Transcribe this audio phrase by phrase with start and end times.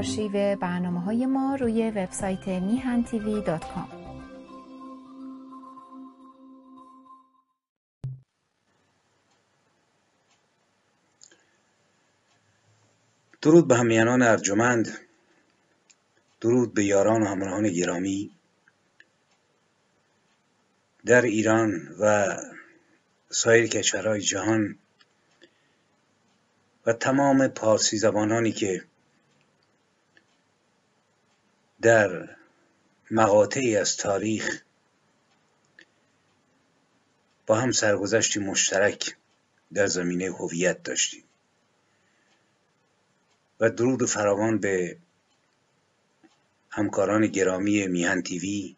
[0.00, 3.88] آرشیو برنامه های ما روی وبسایت میهن تیوی دات کام.
[13.42, 14.98] درود به همیانان ارجمند
[16.40, 18.30] درود به یاران و همراهان گرامی
[21.06, 22.36] در ایران و
[23.30, 24.78] سایر کشورهای جهان
[26.86, 28.89] و تمام پارسی زبانانی که
[31.82, 32.36] در
[33.10, 34.62] مقاطعی از تاریخ
[37.46, 39.16] با هم سرگذشتی مشترک
[39.74, 41.24] در زمینه هویت داشتیم
[43.60, 44.96] و درود فراوان به
[46.70, 48.76] همکاران گرامی میهن تیوی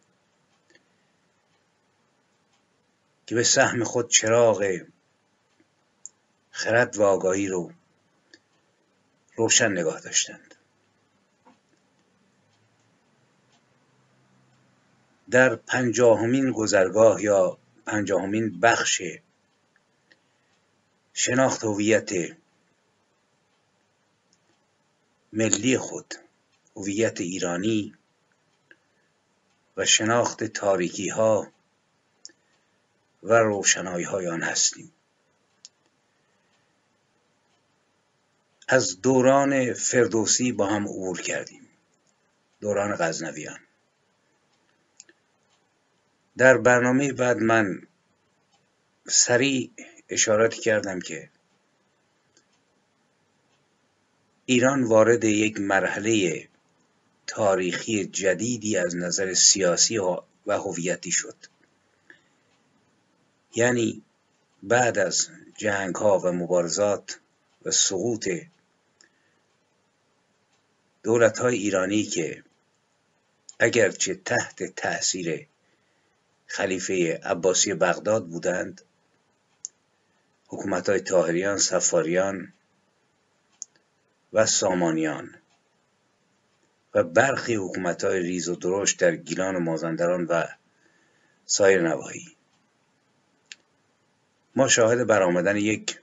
[3.27, 4.81] که به سهم خود چراغ
[6.51, 7.73] خرد و آگاهی رو
[9.37, 10.52] روشن نگاه داشتند.
[15.33, 19.03] در پنجاهمین گذرگاه یا پنجاهمین بخش
[21.15, 22.11] شناخت هویت
[25.33, 26.15] ملی خود
[26.77, 27.95] هویت ایرانی
[29.77, 31.53] و شناخت تاریکی ها
[33.23, 34.93] و روشنایی های آن هستیم.
[38.69, 41.69] از دوران فردوسی با هم عبور کردیم.
[42.61, 43.61] دوران غزنویان.
[46.37, 47.83] در برنامه بعد من
[49.09, 49.71] سریع
[50.09, 51.31] اشارات کردم که
[54.47, 56.49] ایران وارد یک مرحله
[57.27, 61.37] تاریخی جدیدی از نظر سیاسی و هویتی شد.
[63.55, 64.03] یعنی
[64.63, 67.21] بعد از جنگ ها و مبارزات
[67.65, 68.29] و سقوط
[71.03, 72.45] دولت های ایرانی که
[73.59, 75.47] اگرچه تحت تاثیر
[76.55, 78.83] خلیفه عباسی بغداد بودند.
[80.47, 82.53] حکومت های تاهریان، سفاریان
[84.33, 85.35] و سامانیان.
[86.95, 90.45] و برخی حکومت های ریز و درشت در گیلان و مازندران و
[91.47, 92.37] سایر نواحی.
[94.57, 96.01] ما شاهد برآمدن یک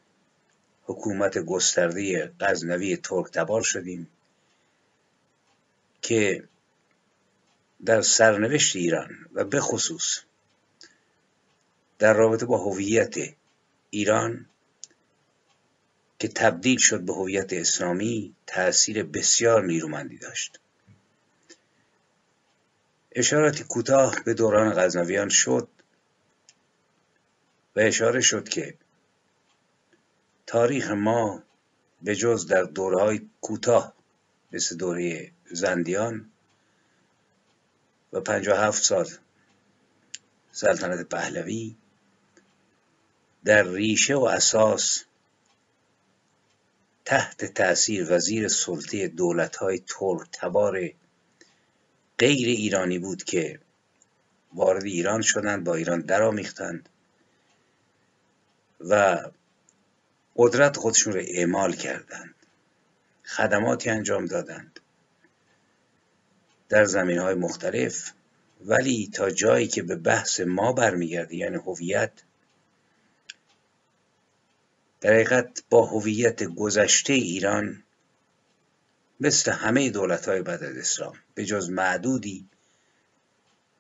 [0.84, 4.10] حکومت گسترده غزنوی ترک تبار شدیم
[6.02, 6.44] که
[7.86, 10.20] در سرنوشت ایران و به خصوص
[12.00, 13.16] در رابطه با هویت
[13.90, 14.46] ایران
[16.20, 20.60] که تبدیل شد به هویت اسلامی تأثیر بسیار نیرومندی داشت.
[23.12, 25.68] اشاراتی کوتاه به دوران غزنویان شد
[27.76, 28.78] و اشاره شد که
[30.48, 31.44] تاریخ ما
[32.02, 33.94] به جز در دورهای کوتاه
[34.52, 36.32] مثل دوره زندیان
[38.14, 39.08] و پنجاه هفت سال
[40.52, 41.76] سلطنت پهلوی
[43.46, 45.04] در ریشه و اساس
[47.06, 50.90] تحت تأثیر وزیر سلطه دولت های ترک تبار
[52.18, 53.60] غیر ایرانی بود که
[54.54, 56.90] وارد ایران شدند با ایران درآمیختند
[58.80, 59.22] و
[60.36, 62.36] قدرت خودشون رو اعمال کردند
[63.24, 64.80] خدماتی انجام دادند
[66.70, 68.12] در زمین های مختلف.
[68.66, 72.12] ولی تا جایی که به بحث ما برمیگرده یعنی هویت
[75.02, 77.84] در حقیقت با هویت گذشته ایران
[79.20, 82.46] مثل همه دولت های بعد از اسلام به جز معدودی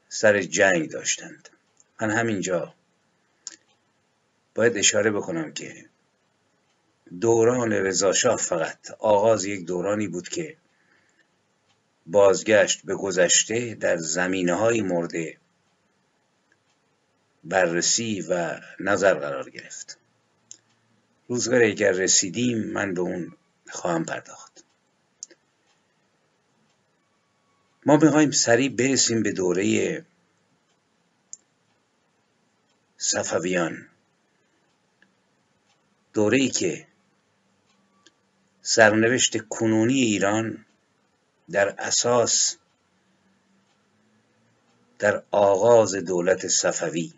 [0.10, 1.50] سر جنگ داشتند.
[2.02, 2.74] من همینجا
[4.56, 5.86] باید اشاره بکنم که
[7.22, 10.58] دوران رضاشاه فقط آغاز یک دورانی بود که
[12.06, 15.14] بازگشت به گذشته در زمینه های مورد
[17.44, 19.98] بررسی و نظر قرار گرفت.
[21.30, 23.34] روزگار اگر رسیدیم من به اون
[23.70, 24.64] خواهم پرداخت.
[27.86, 30.06] ما می‌خوایم سریع برسیم به دوره
[32.98, 33.88] صفویان.
[36.14, 36.88] دوره ای که
[38.62, 40.66] سرنوشت کنونی ایران
[41.52, 42.58] در اساس
[45.00, 47.14] در آغاز دولت صفوی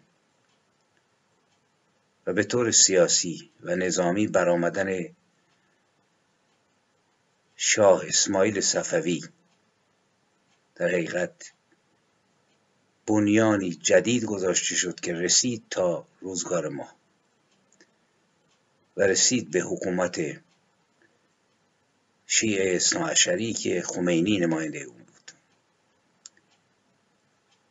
[2.25, 5.15] و به طور سیاسی و نظامی برآمدن
[7.55, 9.21] شاه اسماعیل صفوی.
[10.75, 11.51] در حقیقت
[13.07, 16.89] بنیانی جدید گذاشته شد که رسید تا روزگار ما
[18.97, 20.41] و رسید به حکومت
[22.27, 25.31] شیعه اصناعشری که خمینی نماینده اون بود.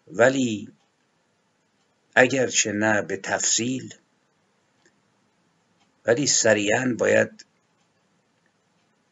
[0.09, 0.69] ولی
[2.15, 3.95] اگرچه نه به تفصیل
[6.05, 7.45] ولی سریعا باید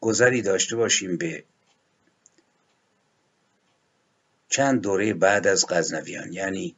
[0.01, 1.43] گذری داشته باشیم به
[4.49, 6.75] چند دوره بعد از غزنویان یعنی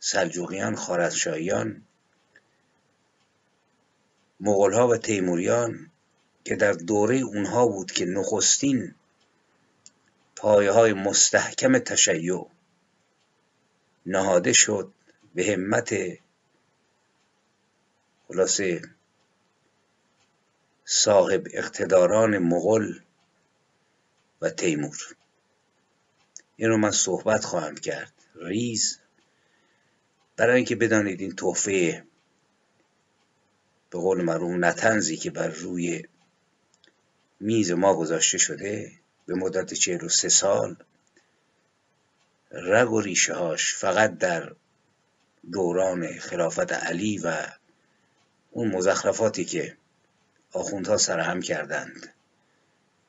[0.00, 1.82] سلجوقیان خارزشاهیان
[4.40, 5.90] مغولها و تیموریان
[6.44, 8.94] که در دوره اونها بود که نخستین
[10.36, 12.46] پایه های مستحکم تشیع
[14.06, 14.92] نهاده شد
[15.34, 15.94] به همت
[18.28, 18.82] خلاصه
[20.92, 22.92] صاحب اقتداران مغل
[24.40, 25.16] و تیمور.
[26.56, 28.12] این رو من صحبت خواهم کرد.
[28.34, 28.98] ریز
[30.36, 32.04] برای اینکه بدانید این تحفه
[33.90, 36.04] به قول مرحوم نتنزی که بر روی
[37.40, 38.92] میز ما گذاشته شده
[39.26, 40.76] به مدت چهل و سه سال
[42.50, 44.52] رگ و ریشه هاش فقط در
[45.52, 47.46] دوران خلافت علی و
[48.50, 49.76] اون مزخرفاتی که
[50.52, 52.14] آخوندها سرهم کردند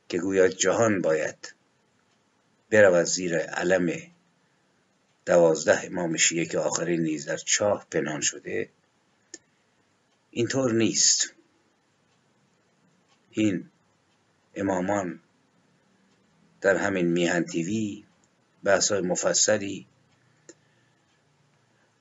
[0.10, 1.54] که گویا جهان باید
[2.70, 4.12] برود زیر علم
[5.26, 8.70] دوازده امام شیعه که آخرین نیز در چاه پنهان شده.
[10.32, 11.34] اینطور نیست.
[13.32, 13.70] این
[14.56, 15.20] امامان
[16.62, 18.04] در همین میهن تیوی
[18.64, 19.88] بحث های مفصلی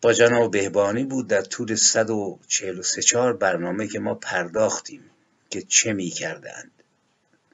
[0.02, 5.09] با جناب بهبانی بود در طول 143 برنامه که ما پرداختیم.
[5.50, 6.70] که چه می کردند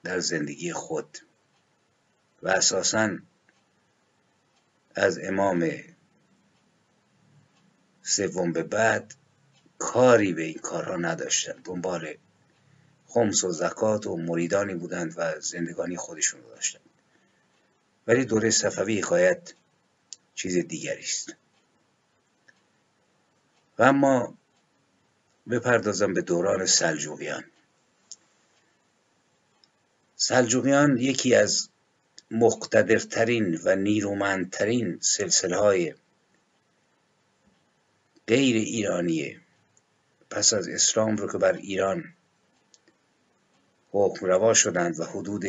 [0.04, 1.19] در زندگی خود.
[2.43, 3.19] و اساسا
[4.94, 5.70] از امام
[8.02, 9.14] سوم به بعد
[9.78, 11.64] کاری به این کارها نداشتند.
[11.64, 12.14] دنبال
[13.06, 16.82] خمس و زکات و مریدانی بودند و زندگانی خودشون رو داشتند.
[18.06, 19.52] ولی دوره صفوی حکایت
[20.34, 21.37] چیز دیگری است.
[23.78, 24.34] و اما
[25.50, 27.44] بپردازم به دوران سلجوقیان.
[30.16, 31.68] سلجوقیان یکی از
[32.30, 35.94] مقتدرترین و نیرومندترین سلسله های
[38.26, 39.40] غیر ایرانی
[40.30, 42.04] پس از اسلام رو که بر ایران
[43.90, 45.44] حکم روا شدند و حدود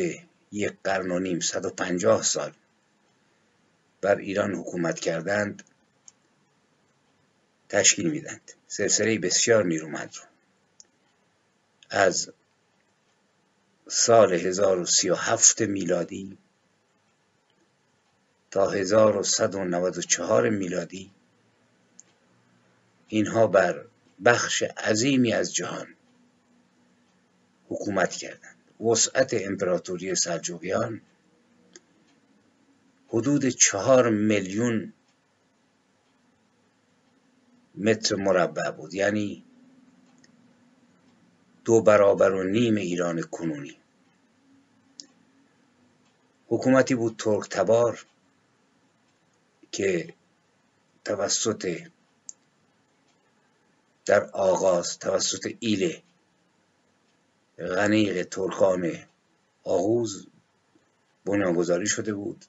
[0.52, 2.52] یک قرن و نیم صد و پنجاه سال
[4.00, 5.62] بر ایران حکومت کردند
[7.68, 10.22] تشکیل میدند سلسله بسیار نیرومند رو.
[11.90, 12.32] از
[13.90, 16.38] سال 1037 میلادی
[18.50, 21.10] تا 1194 میلادی.
[23.08, 23.84] اینها بر
[24.24, 25.86] بخش عظیمی از جهان
[27.68, 28.56] حکومت کردند.
[28.80, 31.00] وسعت امپراتوری سلجوقیان
[33.08, 34.92] حدود چهار میلیون
[37.74, 38.94] متر مربع بود.
[38.94, 39.44] یعنی
[41.68, 43.76] دو برابر و نیم ایران کنونی.
[46.48, 48.06] حکومتی بود ترک تبار
[49.72, 50.14] که
[51.04, 51.80] توسط
[54.06, 56.02] در آغاز توسط ایله
[57.58, 59.04] غنیق ترکان
[59.64, 60.26] آغوز
[61.24, 62.44] بنیانگذاری شده بود.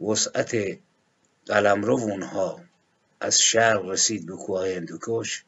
[0.00, 0.78] وسعت
[1.46, 2.60] قلمرو اونها
[3.20, 5.44] از شرق رسید به کوه هندوکش.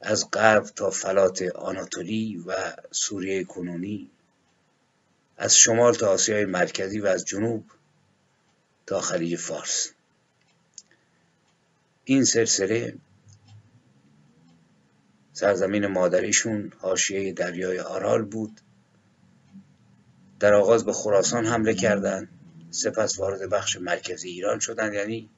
[0.00, 2.52] از غرب تا فلات آناتولی و
[2.90, 4.10] سوریه کنونی
[5.36, 7.64] از شمال تا آسیای مرکزی و از جنوب
[8.86, 9.90] تا خلیج فارس.
[12.04, 12.94] این سلسله
[15.32, 18.60] سرزمین مادریشون حاشیه دریای آرال بود.
[20.40, 22.28] در آغاز به خراسان حمله کردند
[22.70, 25.30] سپس وارد بخش مرکزی ایران شدند یعنی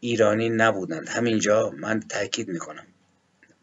[0.00, 1.08] ایرانی نبودند.
[1.08, 2.86] همینجا من تاکید می‌کنم.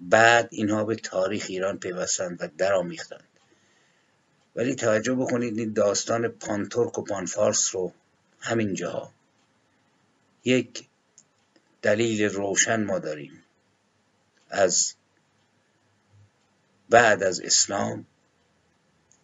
[0.02, 3.28] بعد اینها به تاریخ ایران پیوستند و درآمیختند.
[4.56, 7.94] ولی توجه بکنید این داستان پانتورک و پانفارس رو
[8.40, 9.12] همینجا
[10.44, 10.88] یک
[11.82, 13.44] دلیل روشن ما داریم.
[14.50, 14.94] از
[16.90, 18.06] بعد از اسلام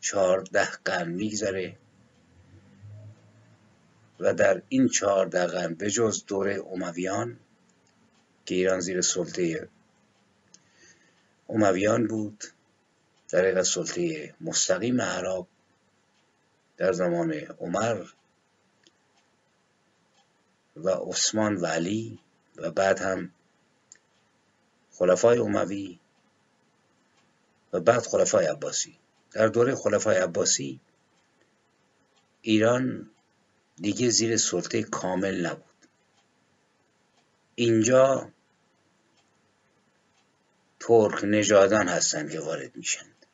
[0.01, 1.77] چهارده قرن میگذره
[4.19, 7.39] و در این چهارده قرن به جز دوره امویان
[8.45, 9.69] که ایران زیر سلطه
[11.49, 12.43] امویان بود
[13.29, 15.47] در حقیقت سلطه مستقیم عرب
[16.77, 18.05] در زمان عمر
[20.75, 22.19] و عثمان و علی
[22.55, 23.31] و بعد هم
[24.91, 25.99] خلفای اموی
[27.73, 28.97] و بعد خلفای عباسی.
[29.31, 30.79] در دوره خلفای عباسی
[32.41, 33.09] ایران
[33.75, 35.63] دیگه زیر سلطه کامل نبود.
[37.55, 38.31] اینجا
[40.79, 43.25] ترک نژادان هستند که وارد میشند.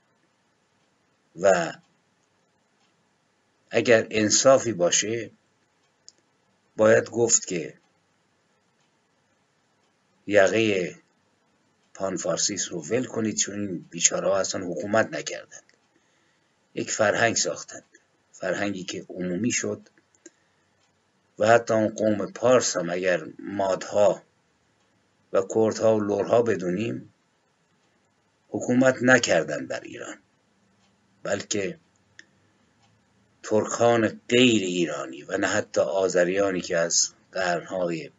[1.42, 1.74] و
[3.72, 5.32] اگر انصافی باشه
[6.78, 7.74] باید گفت که
[10.28, 10.96] یقه
[11.94, 15.64] پانفارسیس رو ول کنید چون این بیچاره ها اصلا حکومت نکردند.
[16.74, 17.86] یک فرهنگ ساختند.
[18.32, 19.90] فرهنگی که عمومی شد.
[21.40, 24.24] و حتی اون قوم پارس هم اگر مادها
[25.34, 27.13] و کردها و لورها بدونیم
[28.54, 30.18] حکومت نکردند بر ایران
[31.24, 31.80] بلکه
[33.44, 38.12] ترکان غیر ایرانی و نه حتی آذریانی که از قرنهای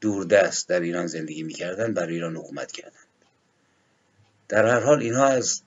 [0.00, 3.06] دوردست در ایران زندگی می‌کردند بر ایران حکومت کردند.
[4.48, 5.62] در هر حال اینها از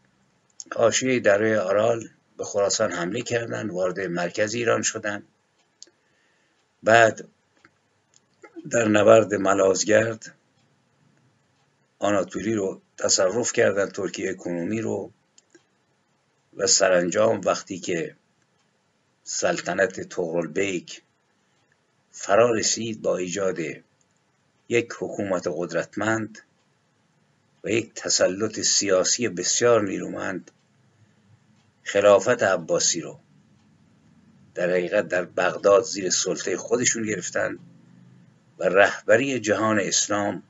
[0.76, 5.24] حاشیه دره آرال به خراسان حمله کردند وارد مرکز ایران شدند.
[6.84, 7.28] بعد
[8.72, 10.36] در نبرد ملازگرد
[12.00, 15.12] آناتولی رو تصرف کردند ترکیه کنونی رو
[16.58, 18.16] و سرانجام وقتی که
[19.24, 21.02] سلطنت تغرل بیک
[22.12, 23.60] فرا رسید با ایجاد
[24.70, 26.40] یک حکومت قدرتمند
[27.64, 30.52] و یک تسلط سیاسی بسیار نیرومند
[31.84, 33.20] خلافت عباسی رو
[34.56, 37.60] در حقیقت در بغداد زیر سلطه خودشون گرفتند
[38.60, 40.44] و رهبری جهان اسلام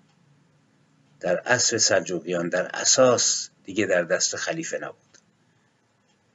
[1.19, 5.17] در عصر سلجوقیان در اساس دیگه در دست خلیفه نبود.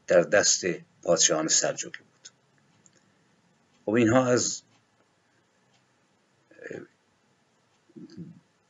[0.07, 0.65] در دست
[1.03, 2.29] پادشاهان سلجوقی بود.
[3.85, 4.63] خب اینها از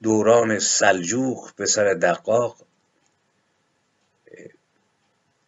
[0.03, 2.67] دوران سلجوق به سر دقاق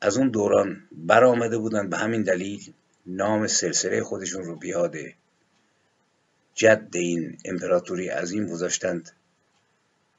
[0.00, 1.90] از اون دوران برآمده بودند.
[1.90, 2.72] به همین دلیل
[3.06, 4.96] نام سلسله خودشون رو بیاد
[6.54, 9.12] جد این امپراتوری عظیم گذاشتند.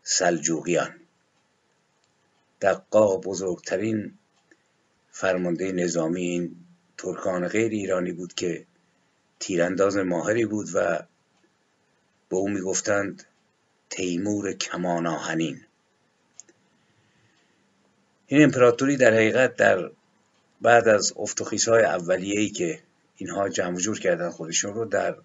[0.10, 0.96] سلجوقیان.
[2.62, 4.14] دقاق بزرگترین
[5.12, 6.56] فرمانده نظامی این
[6.98, 8.66] ترکان غیر ایرانی بود که
[9.40, 11.00] تیرانداز ماهری بود و
[12.30, 13.24] به او می‌گفتند
[13.90, 15.62] تیمور کمان آهنین
[18.28, 19.92] این امپراتوری در حقیقت در
[20.62, 22.80] بعد از افتخیص های اولیه‌ای که
[23.16, 25.16] اینها جمع جور کردن خودشون رو در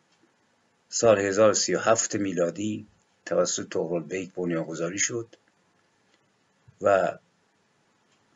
[0.89, 2.87] سال 1037 میلادی
[3.27, 5.37] توسط تغرل بیک بنیانگذاری شد
[6.81, 7.19] و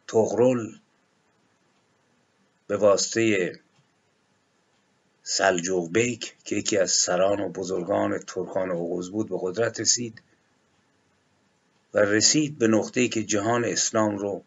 [0.08, 0.78] تغرل
[2.66, 3.52] به واسطه
[5.22, 10.22] سلجوق بیک که یکی از سران و بزرگان ترکان اوغوز بود به قدرت رسید
[11.94, 14.44] و رسید به نقطه‌ای که جهان اسلام رو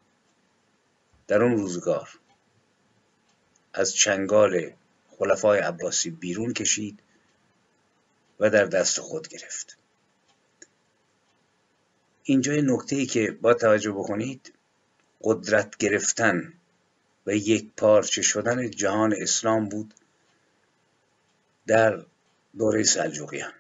[1.27, 2.09] در اون روزگار
[3.73, 4.71] از چنگال
[5.09, 6.99] خلفای عباسی بیرون کشید
[8.39, 9.78] و در دست خود گرفت.
[12.29, 14.53] اینجا نکته ای که با توجه بکنید
[15.21, 16.53] قدرت گرفتن
[17.25, 19.93] و یک پارچه شدن جهان اسلام بود
[21.67, 22.05] در
[22.57, 23.53] دوره سلجوقیان.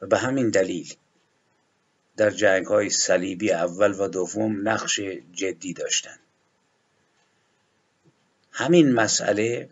[0.00, 0.94] و به همین دلیل
[2.16, 5.00] در جنگ های صلیبی اول و دوم نقش
[5.32, 6.20] جدی داشتند.
[8.52, 9.70] همین مسئله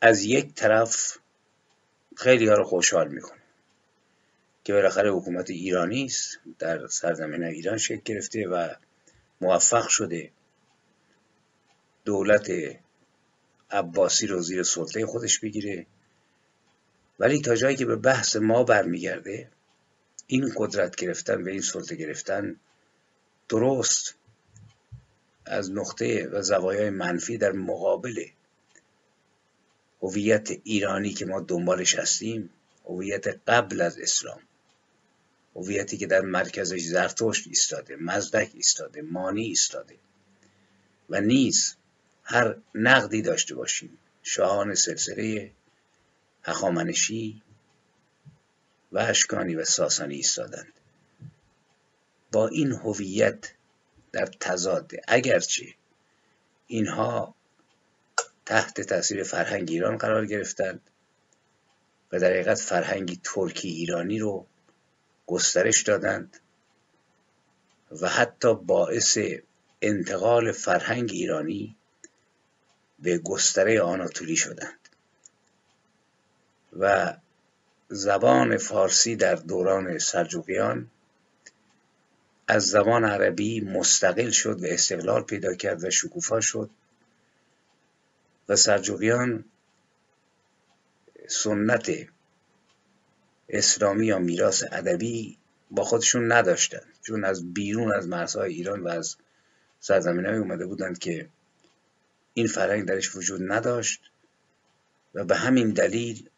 [0.00, 1.18] از یک طرف
[2.16, 3.39] خیلی ها رو خوشحال می‌کنه.
[4.64, 8.74] که بالاخره حکومت ایرانی است در سرزمین ایران شکل گرفته و
[9.40, 10.30] موفق شده
[12.04, 12.50] دولت
[13.70, 15.86] عباسی رو زیر سلطه خودش بگیره.
[17.18, 19.50] ولی تا جایی که به بحث ما برمیگرده
[20.26, 22.56] این قدرت گرفتن و این سلطه گرفتن
[23.48, 24.14] درست
[25.46, 28.24] از نقطه و زوایای منفی در مقابل
[30.02, 32.50] هویت ایرانی که ما دنبالش هستیم
[32.90, 34.40] هویت قبل از اسلام.
[35.56, 39.96] هویتی که در مرکزش زرتشت ایستاده مزدک ایستاده مانی ایستاده.
[41.10, 41.74] و نیز
[42.24, 43.98] هر نقدی داشته باشیم.
[44.22, 45.50] شاهان سلسله
[46.42, 47.42] هخامنشی
[48.92, 50.72] و اشکانی و ساسانی ایستادند.
[52.32, 53.52] با این هویت
[54.12, 55.74] در تضاد اگرچه
[56.66, 57.34] اینها
[58.46, 60.80] تحت تاثیر فرهنگ ایران قرار گرفتند
[62.12, 64.46] و در حقیقت فرهنگی ترکی ایرانی رو
[65.26, 66.36] گسترش دادند
[68.00, 69.18] و حتی باعث
[69.82, 71.76] انتقال فرهنگ ایرانی
[72.98, 74.88] به گستره آناتولی شدند.
[76.78, 77.16] و
[77.88, 80.90] زبان فارسی در دوران سلجوقیان
[82.48, 86.70] از زبان عربی مستقل شد و استقلال پیدا کرد و شکوفا شد
[88.48, 89.44] و سلجوقیان
[91.30, 91.90] سنت
[93.48, 95.38] اسلامی یا میراث ادبی
[95.70, 99.16] با خودشون نداشتند چون از بیرون از مرزهای ایران و از
[99.80, 101.28] سرزمین های اومده بودند که
[102.34, 104.00] این فرهنگ درش وجود نداشت
[105.14, 106.28] و به همین دلیل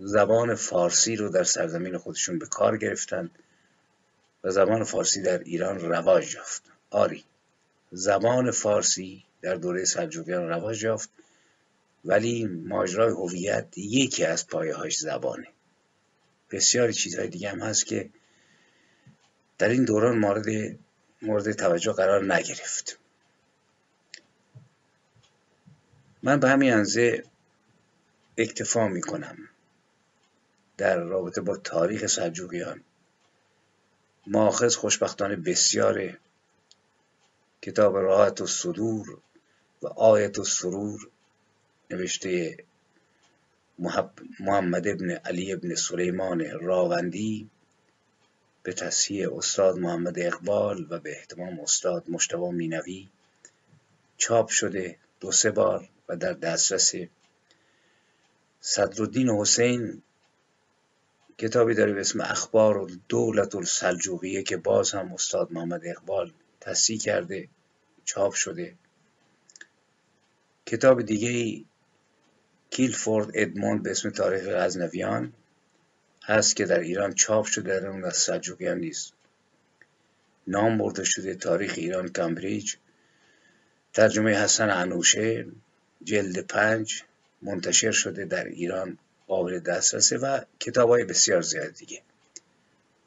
[0.00, 3.30] زبان فارسی رو در سرزمین خودشون به کار گرفتند
[4.44, 6.62] و زبان فارسی در ایران رواج یافت.
[6.90, 7.24] آری
[7.92, 11.10] زبان فارسی در دوره سلجوقیان رواج یافت.
[12.04, 15.48] ولی ماجرای هویت یکی از پایه هاش زبانه.
[16.50, 18.10] بسیاری چیزهای دیگه هم هست که
[19.58, 20.78] در این دوران مورد
[21.22, 22.98] مورد توجه قرار نگرفت.
[26.22, 27.24] من به همین انزه
[28.38, 29.38] اکتفا می کنم
[30.76, 32.84] در رابطه با تاریخ سلجوقیان.
[34.26, 36.18] ماخذ خوشبختانه بسیار
[37.62, 39.18] کتاب راحت و صدور
[39.82, 41.10] و آیت و سرور
[41.90, 42.56] نوشته
[44.40, 47.50] محمد ابن علی ابن سلیمان راوندی
[48.62, 53.08] به تصحیح استاد محمد اقبال و به احتمام استاد مشتبه مینوی
[54.16, 56.94] چاپ شده دو سه بار و در دسترس
[58.60, 60.02] صدرالدین حسین
[61.38, 67.48] کتابی داره به اسم اخبار دولت السلجوقیه که باز هم استاد محمد اقبال تصحیح کرده
[68.04, 68.74] چاپ شده.
[70.66, 71.64] کتاب دیگه ای
[72.74, 75.32] کیلفورد ادموند به اسم تاریخ غزنویان
[76.24, 79.12] هست که در ایران چاپ شده در اون از سلجوقیان نیست.
[80.46, 82.74] نام برده شده تاریخ ایران کمبریج.
[83.92, 85.46] ترجمه حسن انوشه
[86.04, 87.02] جلد پنج
[87.42, 92.02] منتشر شده در ایران قابل دسترسه و کتاب های بسیار زیاد دیگه.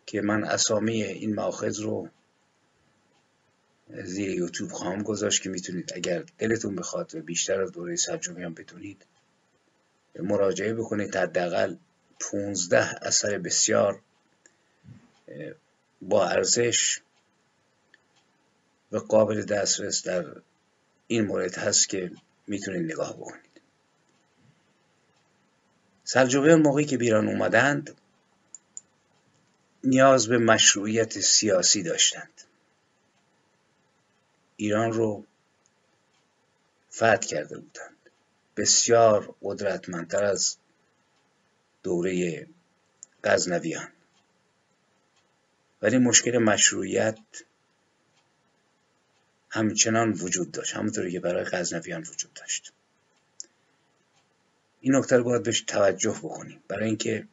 [0.05, 2.09] که من اسامی این ماخذ رو
[4.03, 9.05] زیر یوتیوب خواهم گذاشت که می‌تونید اگر دلتون بخواد و بیشتر از دوره سلجوقیان بتونید
[10.21, 11.15] مراجعه بکنید.
[11.15, 11.75] حداقل
[12.19, 14.01] 15 اثر بسیار
[16.01, 17.01] با ارزش
[18.91, 20.25] و قابل دسترس در
[21.07, 22.11] این مورد هست که
[22.47, 23.61] می‌تونید نگاه بکنید.
[26.03, 27.95] سلجوقیان موقعی که بیران اومدند
[29.83, 32.41] نیاز به مشروعیت سیاسی داشتند.
[34.55, 35.25] ایران رو
[36.91, 37.96] فتح کرده بودند.
[38.57, 40.57] بسیار قدرتمندتر از
[41.83, 42.47] دوره
[43.23, 43.87] غزنویان.
[45.81, 47.19] ولی مشکل مشروعیت
[49.49, 50.75] همچنان وجود داشت.
[50.75, 52.73] همونطوری که برای غزنویان وجود داشت.
[54.81, 56.63] این نکته رو باید بهش توجه بکنیم.
[56.67, 57.27] برای اینکه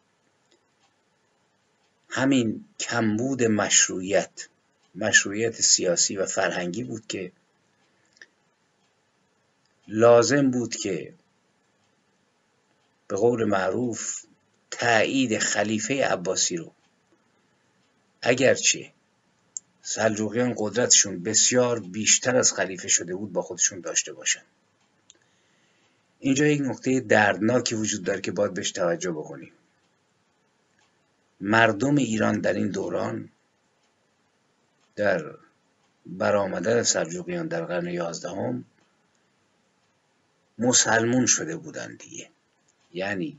[2.09, 4.49] همین کمبود مشروعیت
[4.95, 7.33] مشروعیت سیاسی و فرهنگی بود که
[9.89, 11.15] لازم بود که
[13.09, 14.25] به قول معروف
[14.71, 16.73] تایید خلیفه عباسی رو.
[18.23, 18.93] اگرچه
[19.83, 24.43] سلجوقیان قدرتشون بسیار بیشتر از خلیفه شده بود با خودشون داشته باشن.
[26.21, 29.53] اینجا یک نقطه دردناکی وجود داره که باید بهش توجه بکنیم.
[31.41, 33.29] مردم ایران در این دوران
[34.97, 35.25] در
[36.07, 38.65] برآمدن سلجوقیان در قرن یازدهم
[40.59, 42.31] مسلمون شده بودند دیگه.
[42.93, 43.39] یعنی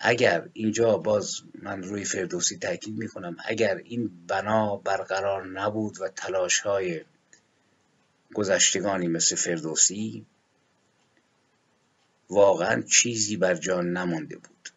[0.00, 6.60] اگر اینجا باز من روی فردوسی تاکید می‌کنم اگر این بنا برقرار نبود و تلاش
[6.60, 7.04] های
[8.34, 10.26] گذشتگانی مثل فردوسی
[12.30, 14.68] واقعا چیزی بر جان نمانده بود.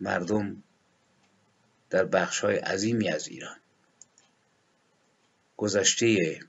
[0.00, 0.62] مردم
[1.90, 3.56] در بخش های عظیمی از ایران.
[5.56, 6.40] گذشته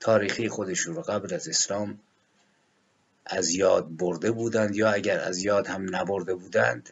[0.00, 1.98] تاریخی خودشون رو قبل از اسلام
[3.26, 6.90] از یاد برده بودند یا اگر از یاد هم نبرده بودند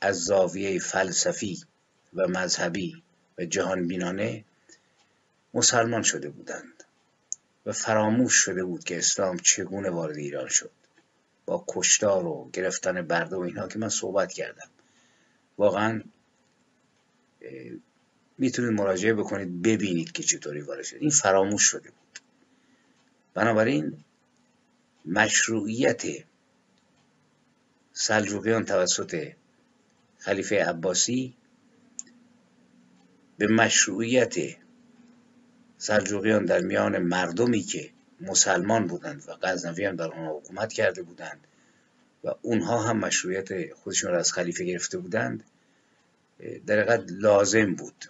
[0.00, 1.64] از زاویه فلسفی
[2.14, 3.02] و مذهبی
[3.38, 4.44] و جهان بینانه
[5.54, 6.84] مسلمان شده بودند
[7.66, 10.70] و فراموش شده بود که اسلام چگونه وارد ایران شد.
[11.46, 14.68] با کشتار و گرفتن برده و اینها که من صحبت کردم.
[15.58, 16.02] واقعا
[18.38, 20.96] می‌تونید مراجعه بکنید ببینید که چطوری وارد شد.
[21.00, 21.99] این فراموش شده بود.
[23.40, 24.04] بنابراین
[25.04, 26.02] مشروعیت
[27.92, 29.32] سلجوقیان توسط
[30.18, 31.34] خلیفه عباسی
[33.38, 34.34] به مشروعیت
[35.78, 41.46] سلجوقیان در میان مردمی که مسلمان بودند و غزنویان بر آنها حکومت کرده بودند
[42.24, 45.44] و اونها هم مشروعیت خودشون را از خلیفه گرفته بودند
[46.66, 48.04] در لازم بود.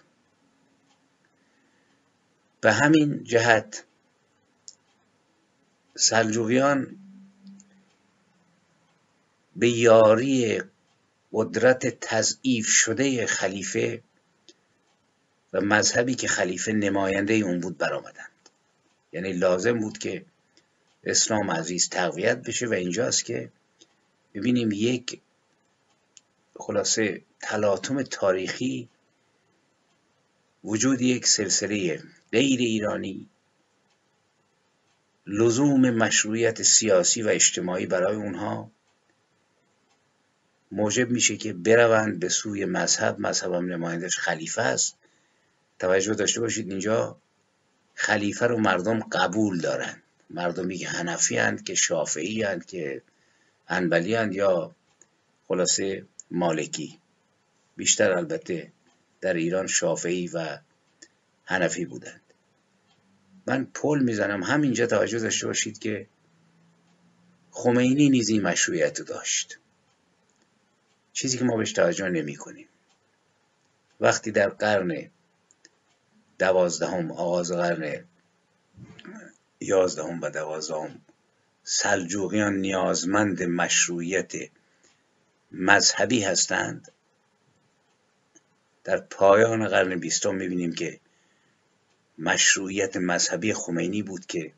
[2.61, 3.83] به همین جهت
[5.95, 6.97] سلجوقیان
[9.55, 10.61] به یاری
[11.33, 14.03] قدرت تضعیف شده خلیفه
[15.53, 18.31] و مذهبی که خلیفه نماینده اون بود برآمدند.
[19.13, 20.25] یعنی لازم بود که
[21.03, 23.51] اسلام عزیز تقویت بشه و اینجاست که
[24.33, 25.21] ببینیم یک
[26.55, 28.89] خلاصه تلاطم تاریخی
[30.63, 33.29] وجود یک سلسله غیر ایرانی
[35.33, 38.71] لزوم مشروعیت سیاسی و اجتماعی برای اونها
[40.71, 43.19] موجب میشه که بروند به سوی مذهب.
[43.19, 44.97] مذهب هم نمایندش خلیفه است.
[45.79, 47.17] توجه داشته باشید اینجا
[47.93, 53.01] خلیفه رو مردم قبول دارند مردمی که هنفی هند که شافعی هند که
[53.67, 54.75] انبلی هند یا
[55.47, 56.99] خلاصه مالکی.
[57.77, 58.71] بیشتر البته
[59.21, 60.57] در ایران شافعی و
[61.45, 62.21] هنفی بودند.
[63.47, 64.43] من پل می‌زنم.
[64.43, 66.07] همینجا توجه داشته باشید که
[67.51, 69.59] خمینی نیزی مشروعیت داشت.
[71.13, 72.67] چیزی که ما بهش توجه نمی کنیم
[73.99, 75.09] وقتی در قرن
[76.39, 78.03] دوازدهم آغاز قرن
[79.59, 81.01] یازدهم و دوازدهم
[81.63, 84.31] سلجوقیان نیازمند مشروعیت
[85.51, 86.91] مذهبی هستند
[88.83, 90.99] در پایان قرن بیستم می‌بینیم که
[92.21, 94.51] مشروعیت مذهبی خمینی بود که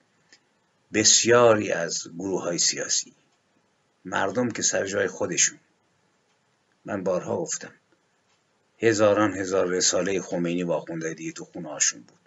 [0.94, 3.14] بسیاری از گروه های سیاسی
[4.06, 5.60] مردم که سر جای خودشون
[6.86, 7.72] من بارها گفتم
[8.80, 12.20] هزاران هزار رساله خمینی واخونده دیگه تو خونه هاشون بود.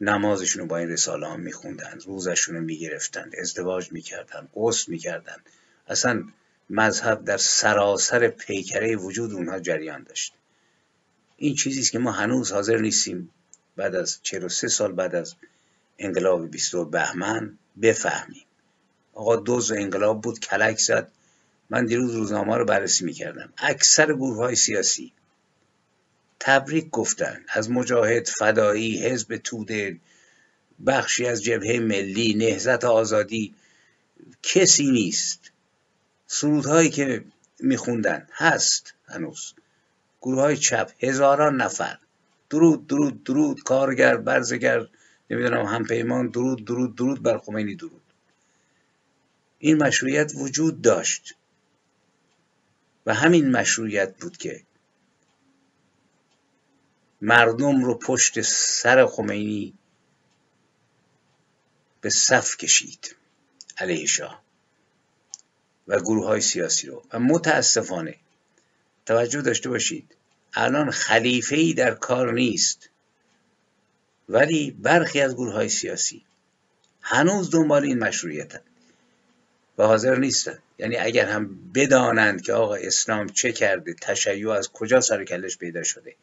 [0.00, 5.36] نمازشون رو با این رساله ها میخوندن روزشون رو می‌گرفتن ازدواج می‌کردن قصد می‌کردن.
[5.88, 6.24] اصلا
[6.70, 10.34] مذهب در سراسر پیکره وجود اونها جریان داشت.
[11.36, 13.30] این چیزی که ما هنوز حاضر نیستیم
[13.76, 15.34] بعد از 43 سال بعد از
[15.98, 18.44] انقلاب 22 بهمن بفهمیم.
[19.14, 21.12] آقا دوز انقلاب بود کلک زد.
[21.70, 23.52] من دیروز روزنامه رو بررسی می‌کردم.
[23.58, 25.12] اکثر گروه های سیاسی
[26.40, 27.44] تبریک گفتن.
[27.48, 30.00] از مجاهد فدایی حزب توده
[30.86, 33.54] بخشی از جبهه ملی نهزت آزادی
[34.42, 35.50] کسی نیست.
[36.26, 37.24] سرودهایی که
[37.60, 39.54] میخوندن هست هنوز.
[40.22, 41.98] گروه های چپ هزاران نفر.
[42.52, 44.88] درود درود درود کارگر برزگر
[45.30, 48.02] نمی‌دونم همپیمان درود درود درود بر خمینی درود.
[49.58, 51.34] این مشروعیت وجود داشت.
[53.06, 54.62] و همین مشروعیت بود که
[57.20, 59.74] مردم رو پشت سر خمینی
[62.00, 63.16] به صف کشید
[63.78, 64.42] علیه شاه
[65.88, 67.02] و گروه های سیاسی رو.
[67.12, 68.16] و متاسفانه
[69.06, 70.16] توجه داشته باشید
[70.54, 72.88] الان خلیفه ای در کار نیست.
[74.28, 76.24] ولی برخی از گروه های سیاسی
[77.00, 78.60] هنوز دنبال این مشروعیت
[79.78, 80.58] و حاضر نیستن.
[80.78, 85.82] یعنی اگر هم بدانند که آقا اسلام چه کرده تشیع از کجا سر کلش پیدا
[85.82, 86.16] شده.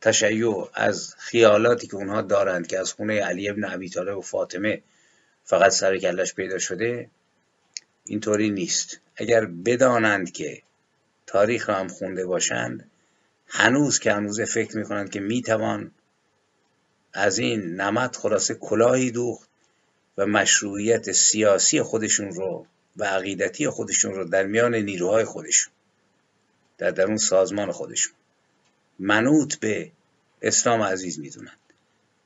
[0.00, 4.82] تشیع از خیالاتی که اونها دارند که از خونه علی ابن ابی طالب و فاطمه
[5.44, 7.10] فقط سر کلش پیدا شده
[8.04, 9.00] اینطوری نیست.
[9.16, 10.62] اگر بدانند که
[11.26, 12.90] تاریخ را هم خونده باشند.
[13.46, 15.90] هنوز که هنوز فکر می‌کنند که می‌توان
[17.12, 19.48] از این نمد خلاصه کلاهی دوخت
[20.18, 25.72] و مشروعیت سیاسی خودشون رو و عقیدتی خودشون رو در میان نیروهای خودشون
[26.78, 28.12] در درون سازمان خودشون.
[28.98, 29.92] منوط به
[30.42, 31.58] اسلام عزیز می‌دونند.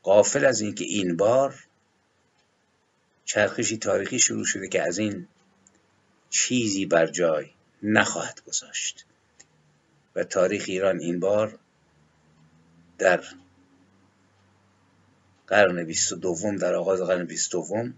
[0.03, 1.65] قافل از اینکه این بار
[3.25, 5.29] چرخشی تاریخی شروع شده که از این
[6.31, 7.47] چیزی بر جای
[7.83, 9.07] نخواهد گذاشت.
[10.15, 11.59] و تاریخ ایران این بار
[12.99, 13.25] در
[15.47, 17.95] قرن بیست دوم در آغاز قرن بیست دوم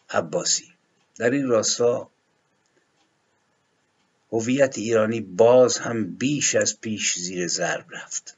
[0.09, 0.73] عباسی.
[1.15, 2.11] در این راستا
[4.31, 8.37] هویت ایرانی باز هم بیش از پیش زیر ضرب رفت.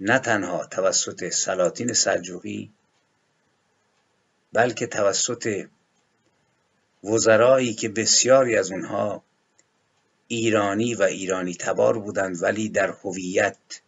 [0.00, 2.72] نه تنها توسط سلاطین سلجوقی
[4.52, 5.68] بلکه توسط
[7.04, 9.24] وزرایی که بسیاری از اونها
[10.28, 13.80] ایرانی و ایرانی تبار بودند ولی در هویت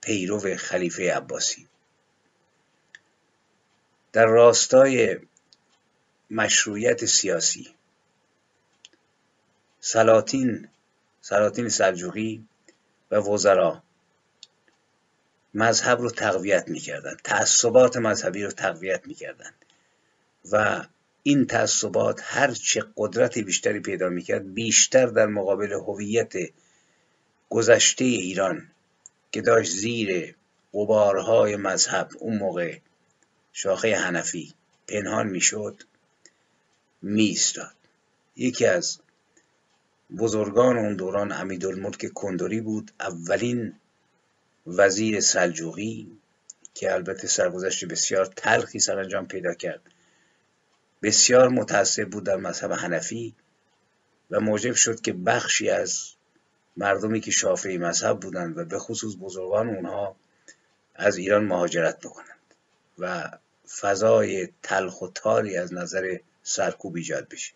[0.00, 1.68] پیرو خلیفه عباسی.
[4.12, 5.18] در راستای
[6.30, 7.74] مشروعیت سیاسی
[9.80, 10.68] سلاطین
[11.20, 12.48] سلاطین سلجوقی
[13.10, 13.82] و وزرا
[15.54, 19.54] مذهب رو تقویت می‌کردند تعصبات مذهبی رو تقویت می‌کردند
[20.52, 20.84] و
[21.22, 26.32] این تعصبات هر چه قدرت بیشتری پیدا می‌کرد بیشتر در مقابل هویت
[27.48, 28.70] گذشته ایران
[29.32, 30.36] که داشت زیر
[30.74, 32.78] قبارهای مذهب اون موقع
[33.52, 34.54] شاخه هنفی
[34.88, 35.82] پنهان می‌شد
[37.02, 37.74] میستاد
[38.36, 38.98] یکی از
[40.18, 42.90] بزرگان اون دوران امیدالملک کندوری بود.
[43.00, 43.74] اولین
[44.66, 46.18] وزیر سلجوقی
[46.74, 49.80] که البته سرگذشت بسیار تلخی سرانجام پیدا کرد.
[51.02, 53.34] بسیار متعصب بود در مذهب حنفی
[54.30, 56.10] و موجب شد که بخشی از
[56.76, 60.16] مردمی که شافعی مذهب بودند و به خصوص بزرگان اونها
[60.94, 62.54] از ایران مهاجرت بکنند
[62.98, 63.30] و
[63.80, 67.52] فضای تلخ و تاری از نظر سرکوب ایجاد بشه.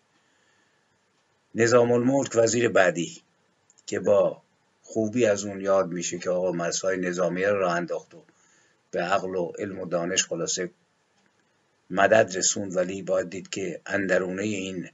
[1.55, 3.21] نظام الملک وزیر بعدی
[3.85, 4.41] که با
[4.91, 8.23] خوبی از اون یاد میشه که آقا مرزهای نظامیه رو راه انداخت و
[8.91, 10.71] به عقل و علم و دانش خلاصه
[11.89, 12.75] مدد رسوند.
[12.75, 14.89] ولی باید دید که اندرونه این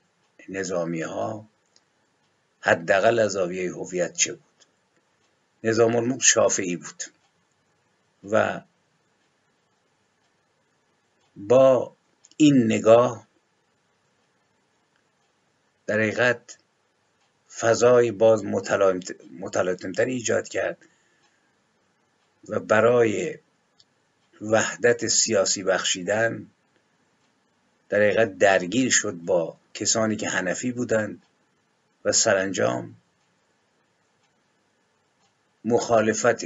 [0.50, 1.48] نظامیه ها
[2.60, 4.66] حداقل از زاویه هویت چه بود؟
[5.64, 7.04] نظام الملک شافعی بود
[8.24, 8.62] و
[11.36, 11.96] با
[12.38, 13.28] این نگاه
[15.88, 16.58] در حقیقت
[17.60, 18.46] فضای باز
[19.40, 20.78] متلاطمتری ایجاد کرد
[22.50, 23.38] و برای
[24.42, 26.48] وحدت سیاسی بخشیدن
[27.90, 31.24] در حقیقت درگیر شد با کسانی که هنفی بودند
[32.06, 32.96] و سرانجام
[35.66, 36.46] مخالفت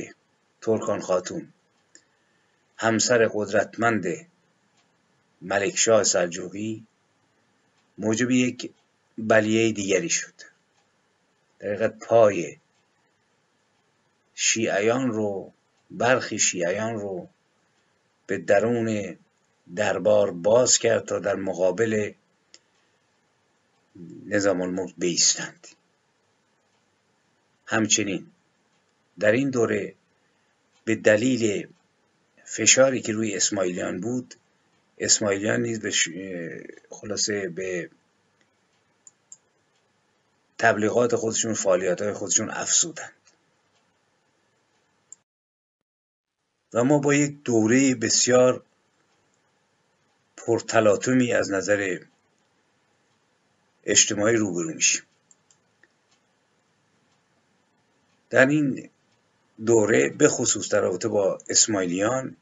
[0.62, 1.54] ترکان خاتون.
[2.78, 4.06] همسر قدرتمند
[5.42, 6.86] ملکشاه سلجوقی
[7.98, 8.72] موجب یک
[9.18, 10.49] بلیه دیگری شد.
[11.60, 12.58] در پای
[14.36, 15.54] شیعیان رو
[15.92, 17.30] برخی شیعیان رو
[18.28, 19.18] به درون
[19.76, 22.12] دربار باز کرد تا در مقابل
[24.26, 25.68] نظام الملک بیستند.
[27.66, 28.28] همچنین
[29.20, 29.94] در این دوره
[30.86, 31.68] به دلیل
[32.46, 34.36] فشاری که روی اسماعیلیان بود
[34.98, 35.92] اسماعیلیان نیز به
[36.90, 37.90] خلاصه به
[40.60, 43.14] تبلیغات خودشون فعالیت های خودشون افزودند
[46.74, 48.64] و ما با یک دوره بسیار
[50.38, 52.00] پرتلاطمی از نظر
[53.84, 55.04] اجتماعی روبرو میشیم.
[58.30, 58.90] در این
[59.66, 62.36] دوره به خصوص در رابطه با اسماعیلیان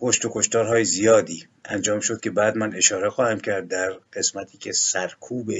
[0.00, 4.72] کشت و کشتارهای زیادی انجام شد که بعد من اشاره خواهم کرد در قسمتی که
[4.72, 5.50] سرکوب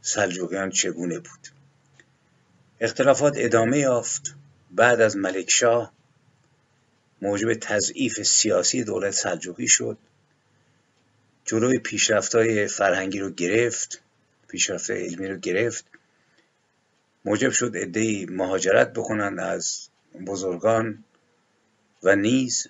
[0.00, 1.48] سلجوقیان چگونه بود.
[2.80, 4.34] اختلافات ادامه یافت.
[4.70, 5.92] بعد از ملکشاه
[7.22, 9.98] موجب تضعیف سیاسی دولت سلجوقی شد.
[11.44, 14.00] جلوی پیشرفتهای فرهنگی رو گرفت
[14.48, 15.84] پیشرفت علمی رو گرفت.
[17.24, 19.88] موجب شد عدهای مهاجرت بکنند از
[20.26, 21.04] بزرگان
[22.02, 22.66] و نیز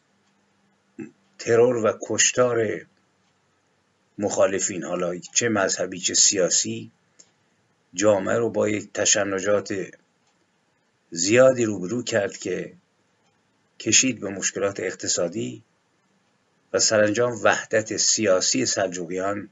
[1.38, 2.86] ترور و کشتار
[4.18, 6.90] مخالفین حالا چه مذهبی چه سیاسی
[7.94, 9.74] جامعه رو با یک تشنجات
[11.10, 12.72] زیادی روبرو کرد که
[13.78, 15.62] کشید به مشکلات اقتصادی
[16.72, 19.50] و سرانجام وحدت سیاسی سلجوقیان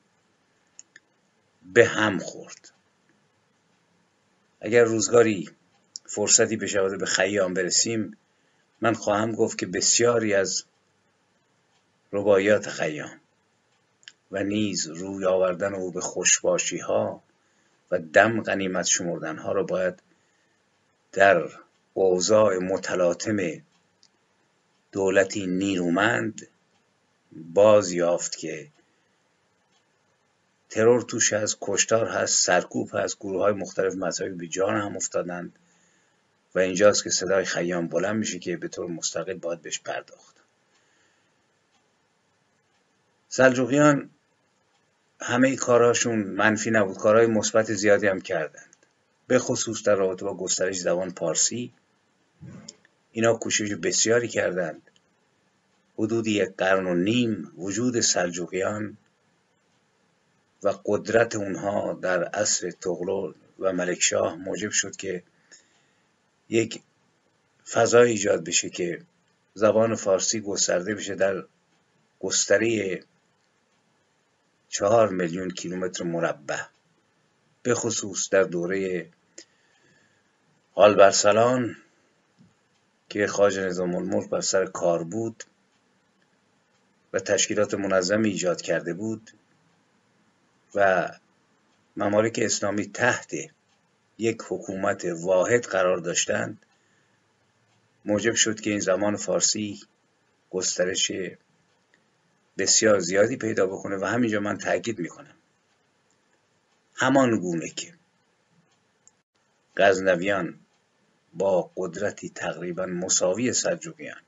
[1.62, 2.72] به هم خورد.
[4.60, 5.50] اگر روزگاری
[6.06, 8.16] فرصتی بشود به خیام برسیم
[8.80, 10.64] من خواهم گفت که بسیاری از
[12.12, 13.20] ربایات خیام.
[14.32, 17.22] و نیز روی آوردن او به خوشباشی ها
[17.90, 20.02] و دم غنیمت شمردن ها را باید
[21.12, 21.48] در
[21.94, 23.62] اوضاع متلاطم
[24.92, 26.48] دولتی نیرومند
[27.32, 28.68] باز یافت که
[30.70, 35.58] ترور توش هست کشتار هست سرکوب هست گروه های مختلف مذهبی به جان هم افتادند
[36.54, 40.41] و اینجاست که صدای خیام بلند میشه که به طور مستقل باید بهش پرداخت.
[43.34, 44.10] سلجوقیان
[45.20, 46.98] همه کارهاشون منفی نبود.
[46.98, 48.76] کارهای مثبت زیادی هم کردند.
[49.26, 51.72] به خصوص در رابطه با گسترش زبان پارسی.
[53.12, 54.90] اینا کوشش بسیاری کردند.
[55.98, 58.96] حدود یک قرن و نیم وجود سلجوقیان
[60.62, 65.22] و قدرت اونها در عصر تغلل و ملکشاه موجب شد که
[66.48, 66.82] یک
[67.70, 69.02] فضای ایجاد بشه که
[69.54, 71.44] زبان فارسی گسترده بشه در
[72.20, 73.02] گستره
[74.72, 76.62] چهار میلیون کیلومتر مربع.
[77.62, 79.08] به خصوص در دوره
[80.74, 81.76] آلبرسلان
[83.08, 85.44] که خاج نظام الملک بر سر کار بود
[87.12, 89.30] و تشکیلات منظمی ایجاد کرده بود
[90.74, 91.08] و
[91.96, 93.34] ممالک اسلامی تحت
[94.18, 96.66] یک حکومت واحد قرار داشتند
[98.04, 99.80] موجب شد که این زمان فارسی
[100.50, 101.12] گسترش
[102.58, 105.34] بسیار زیادی پیدا بکنه و همینجا من تاکید می‌کنم.
[106.94, 107.94] همان گونه که
[109.76, 110.58] غزنویان
[111.34, 114.20] با قدرتی تقریبا مساوی سلجوقیان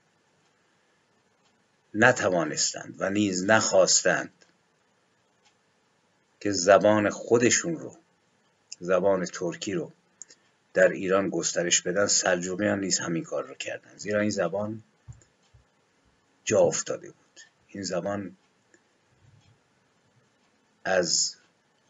[1.94, 4.44] نتوانستند و نیز نخواستند
[6.40, 7.96] که زبان خودشون رو
[8.80, 9.92] زبان ترکی رو
[10.74, 13.96] در ایران گسترش بدن سلجوقیان نیز همین کار رو کردن.
[13.96, 14.82] زیرا این زبان
[16.44, 17.23] جا افتاده بود.
[17.74, 18.36] این زبان
[20.84, 21.36] از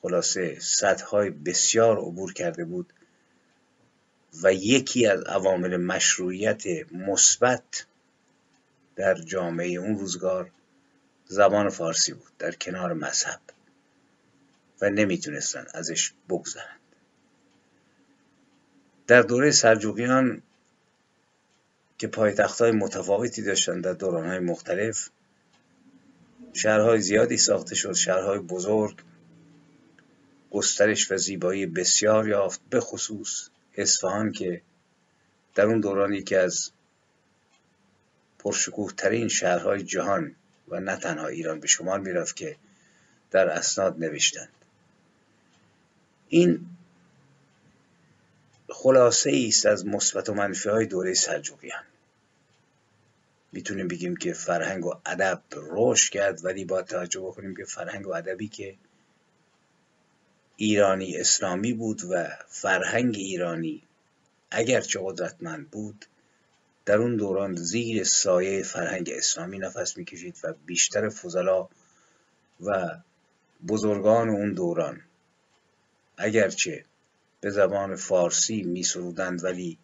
[0.03, 2.93] خلاصه سطحهای بسیار عبور کرده بود
[4.43, 7.87] و یکی از عوامل مشروعیت مثبت
[8.97, 10.51] در جامعه اون روزگار
[11.27, 13.41] زبان فارسی بود در کنار مذهب
[14.81, 16.81] و نمی‌تونستن ازش بگذرند.
[19.07, 20.43] در دوره سلجوقیان
[21.99, 22.11] که
[22.59, 25.11] های متفاوتی داشتند در دورانهای مختلف
[26.55, 28.97] شهرهای زیادی ساخته شد شهرهای بزرگ.
[30.51, 34.63] گسترش و زیبایی بسیار یافت به خصوص اصفهان که
[35.55, 36.71] در اون دوران یکی از
[38.39, 40.35] پرشکوه ترین شهرهای جهان
[40.69, 42.57] و نه تنها ایران به شمار می‌رفت که
[43.31, 44.53] در اسناد نوشتند.
[46.29, 46.67] این
[48.69, 51.83] خلاصه است از مثبت و منفی های دوره سلجوقیان.
[53.55, 58.15] می‌تونیم بگیم که فرهنگ و ادب رشد کرد ولی با توجه بکنیم که فرهنگ و
[58.15, 58.77] ادبی که
[60.57, 63.83] ایرانی اسلامی بود و فرهنگ ایرانی
[64.51, 66.07] اگرچه قدرتمند بود
[66.85, 71.69] در اون دوران زیر سایه فرهنگ اسلامی نفس می‌کشید و بیشتر فضلا
[72.61, 72.97] و
[73.69, 75.01] بزرگان اون دوران
[76.17, 76.85] اگرچه
[77.41, 79.79] به زبان فارسی می سرودند ولی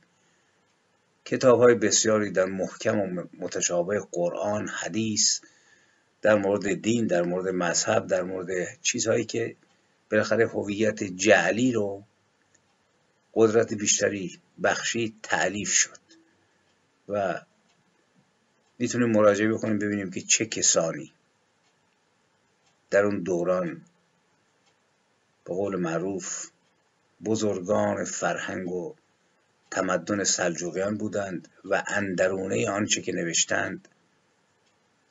[1.25, 5.41] کتاب های بسیاری در محکم و متشابه قرآن حدیث
[6.23, 9.57] در مورد دین در مورد مذهب در مورد چیزهایی که
[10.11, 12.05] بالاخره هویت جعلی رو
[13.35, 15.99] قدرت بیشتری بخشی تعلیف شد.
[17.09, 17.41] و
[18.79, 21.13] می‌تونیم مراجعه بکنیم ببینیم که چه کسانی
[22.91, 23.83] در اون دوران
[25.45, 26.51] به قول معروف
[27.25, 28.95] بزرگان فرهنگ و
[29.71, 33.89] تمدن سلجوقیان بودند و اندرونه آنچه که نوشتند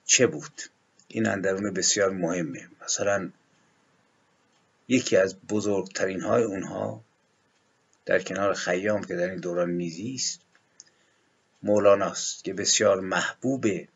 [0.05, 0.61] چه بود؟
[1.07, 2.69] این اندرونه بسیار مهمه.
[2.83, 3.31] مثلا
[4.87, 7.03] یکی از بزرگترین های اونها
[8.05, 10.41] در کنار خیام که در این دوران میزیست
[11.63, 13.87] مولاناست که بسیار محبوبه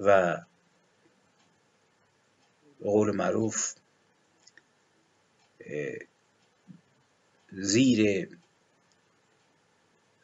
[0.00, 0.38] و
[2.80, 3.74] قول معروف
[7.52, 8.28] زیر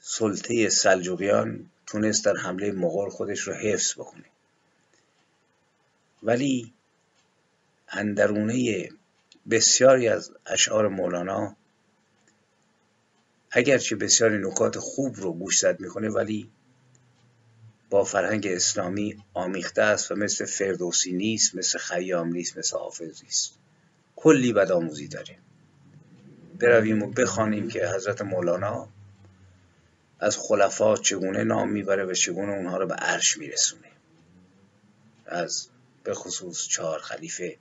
[0.05, 4.25] سلطه سلجوقیان تونست در حمله مغول خودش رو حفظ بکنه.
[6.23, 6.73] ولی
[7.89, 8.89] اندرونه
[9.51, 11.57] بسیاری از اشعار مولانا
[13.51, 16.51] اگرچه بسیاری نکات خوب رو گوشزد می‌کنه ولی
[17.91, 23.59] با فرهنگ اسلامی آمیخته است و مثل فردوسی نیست مثل خیام نیست مثل حافظ نیست.
[24.17, 25.39] کلی بدآموزی داره.
[26.59, 28.89] برویم و بخوانیم که حضرت مولانا
[30.23, 33.89] از خلفا چگونه نام می‌بره و چگونه اونها رو به عرش میرسونه.
[35.27, 35.69] از
[36.05, 37.59] به خصوص چهار خلیفه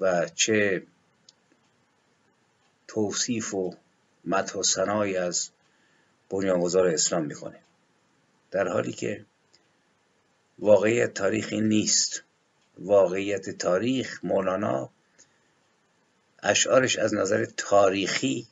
[0.00, 0.82] و چه
[2.86, 3.76] توصیف و
[4.24, 5.50] مدح و سنایی از
[6.30, 7.58] بنیانگذار اسلام می‌کنه.
[8.50, 9.24] در حالی که
[10.58, 12.22] واقعیت تاریخی نیست.
[12.78, 14.90] واقعیت تاریخ مولانا
[16.42, 18.46] اشعارش از نظر تاریخی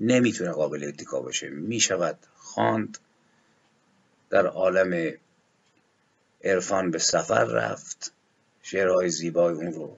[0.00, 1.48] نمی‌تونه قابل اتکا باشه.
[1.48, 2.98] می‌شود خواند.
[4.30, 5.14] در عالم
[6.44, 8.12] عرفان به سفر رفت.
[8.62, 9.96] شعرهای زیبای اون رو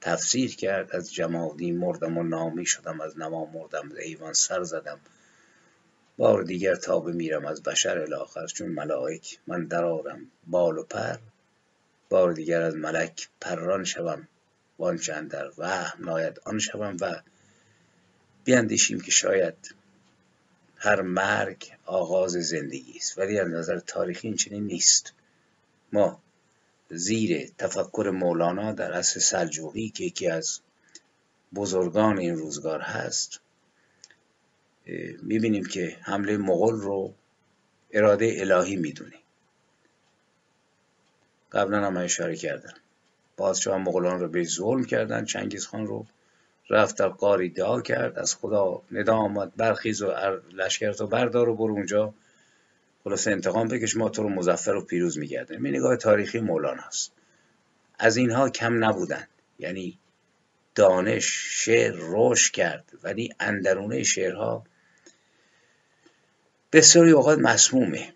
[0.00, 0.96] تفسیر کرد.
[0.96, 3.00] از جمادی مردم و نامی شدم.
[3.00, 5.00] از نما مردم ز ایوان سر زدم.
[6.16, 8.46] بار دیگر تا میرم از بشر الاخر.
[8.46, 11.16] چون ملائک من درارم بال و پر.
[12.08, 14.28] بار دیگر از ملک پران شوم.
[14.78, 17.22] وانچند در وهم ناید آن شوم و
[18.50, 19.74] بیاندیشیم که شاید
[20.76, 25.12] هر مرگ آغاز زندگی است ولی از نظر تاریخی این چنین نیست.
[25.92, 26.20] ما
[26.88, 30.60] زیر تفکر مولانا در اصل سلجوقی که یکی از
[31.54, 33.40] بزرگان این روزگار هست
[35.22, 37.14] می‌بینیم که حمله مغول رو
[37.90, 39.16] اراده الهی می‌دونه.
[41.52, 42.74] قبلا هم اشاره کردم.
[43.36, 46.06] پادشاه مغولان رو به ظلم کردن چنگیز خان رو
[46.70, 50.12] رفت در قاری دعا کرد از خدا ندا آمد برخیز و
[50.52, 52.14] لشکر تو بردار و برو اونجا.
[53.04, 57.12] خلاص انتقام بکش ما تو رو مزفر و پیروز میگردیم این نگاه تاریخی مولانا است.
[57.98, 59.98] از اینها کم نبودند یعنی
[60.74, 61.26] دانش
[61.64, 64.64] شعر روش کرد ولی اندرونه شعرها
[66.72, 68.14] بسیاری اوقات مسمومه.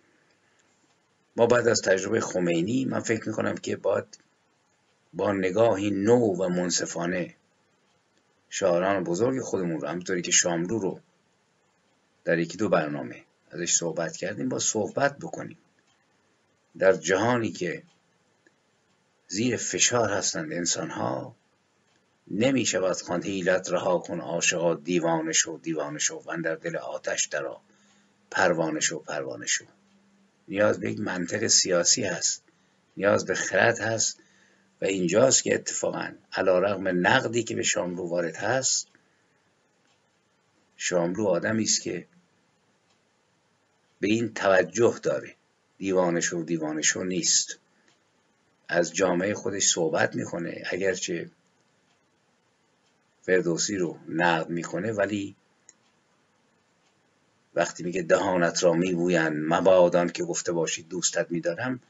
[1.36, 4.18] ما بعد از تجربه خمینی من فکر می‌کنم که باید
[5.12, 7.34] با نگاهی نو و منصفانه
[8.56, 11.00] شاعران بزرگ خودمون رو همونطوری که شاملو رو
[12.24, 15.58] در یکی دو برنامه ازش صحبت کردیم با صحبت بکنیم.
[16.78, 17.82] در جهانی که
[19.28, 21.36] زیر فشار هستند انسان ها
[22.30, 27.26] نمی شود خواند حیلت رها کن عاشقا دیوانه شو دیوانه شو و در دل آتش
[27.26, 27.60] درا
[28.30, 29.64] پروانه شو پروانه شو.
[30.48, 32.42] نیاز به یک منطق سیاسی هست
[32.96, 34.20] نیاز به خرد هست
[34.88, 38.88] اینجاست که اتفاقا علا رغم نقدی که به شاملو وارد هست
[40.76, 42.06] شاملو آدمی است که
[44.00, 45.34] به این توجه داره.
[45.78, 47.58] دیوانشو دیوانشو نیست.
[48.68, 51.30] از جامعه خودش صحبت می‌کنه اگرچه
[53.22, 55.36] فردوسی رو نقد می‌کنه ولی
[57.54, 61.80] وقتی میگه دهانت را میبویند مبادان که گفته باشید دوستت میدارم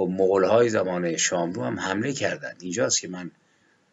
[0.00, 2.56] خب مغول های زمان شاملو هم حمله کردند.
[2.60, 3.30] اینجاست که من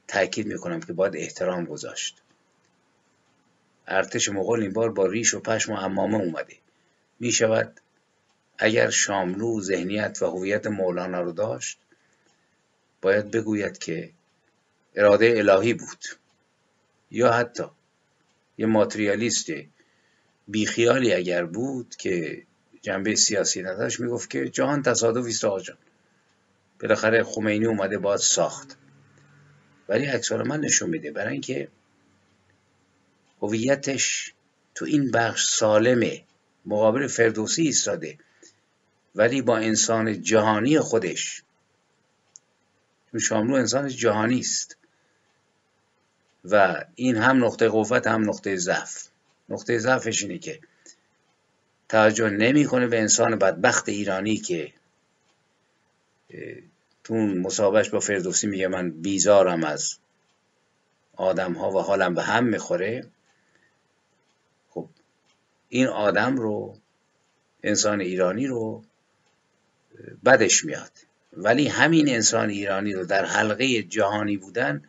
[0.08, 2.22] تاکید می‌کنم که باید احترام گذاشت.
[3.88, 6.56] ارتش مغول این بار با ریش و پشم و امامه اومده.
[7.20, 7.82] می شود
[8.58, 11.80] اگر شاملو ذهنیت و هویت مولانا رو داشت
[13.02, 14.10] باید بگوید که
[14.96, 16.06] اراده الهی بود.
[17.12, 17.64] یا حتی
[18.58, 19.48] یه ماتریالیست
[20.48, 22.44] بیخیالی اگر بود که
[22.82, 25.60] جنبه سیاسی نداشت می‌گفت که جهان تصادفی است آقا
[26.82, 28.78] بالاخره خمینی اومده باید ساخت.
[29.90, 31.12] ولی اکثر من نشون میده.
[31.12, 31.68] برای اینکه
[33.42, 34.34] هویتش
[34.76, 36.24] تو این بخش سالمه
[36.66, 38.18] مقابل فردوسی ایستاده
[39.16, 41.44] ولی با انسان جهانی خودش.
[43.12, 44.78] چون شاملو انسان جهانی است.
[46.46, 49.08] و این هم نقطه قوت هم نقطه ضعف.
[49.50, 50.60] نقطه ضعفش اینه که
[51.90, 54.74] توجه نمی‌کنه به انسان بدبخت ایرانی که
[57.04, 59.98] تو مسابقش با فردوسی میگه من بیزارم از
[61.16, 63.08] آدم ها و حالم به هم می‌خوره.
[64.70, 64.90] خب
[65.70, 66.78] این آدم رو
[67.64, 68.84] انسان ایرانی رو
[70.26, 70.92] بدش میاد.
[71.34, 74.84] ولی همین انسان ایرانی رو در حلقه جهانی بودن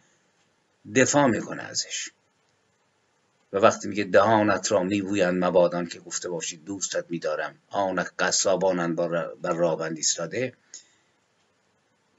[0.94, 2.10] دفاع می‌کنه ازش.
[3.52, 7.54] و وقتی میگه دهانت را میبویند مبادان که گفته باشید دوستت میدارم.
[7.68, 8.96] آنک قصابانند
[9.42, 10.52] بر رابند ایستاده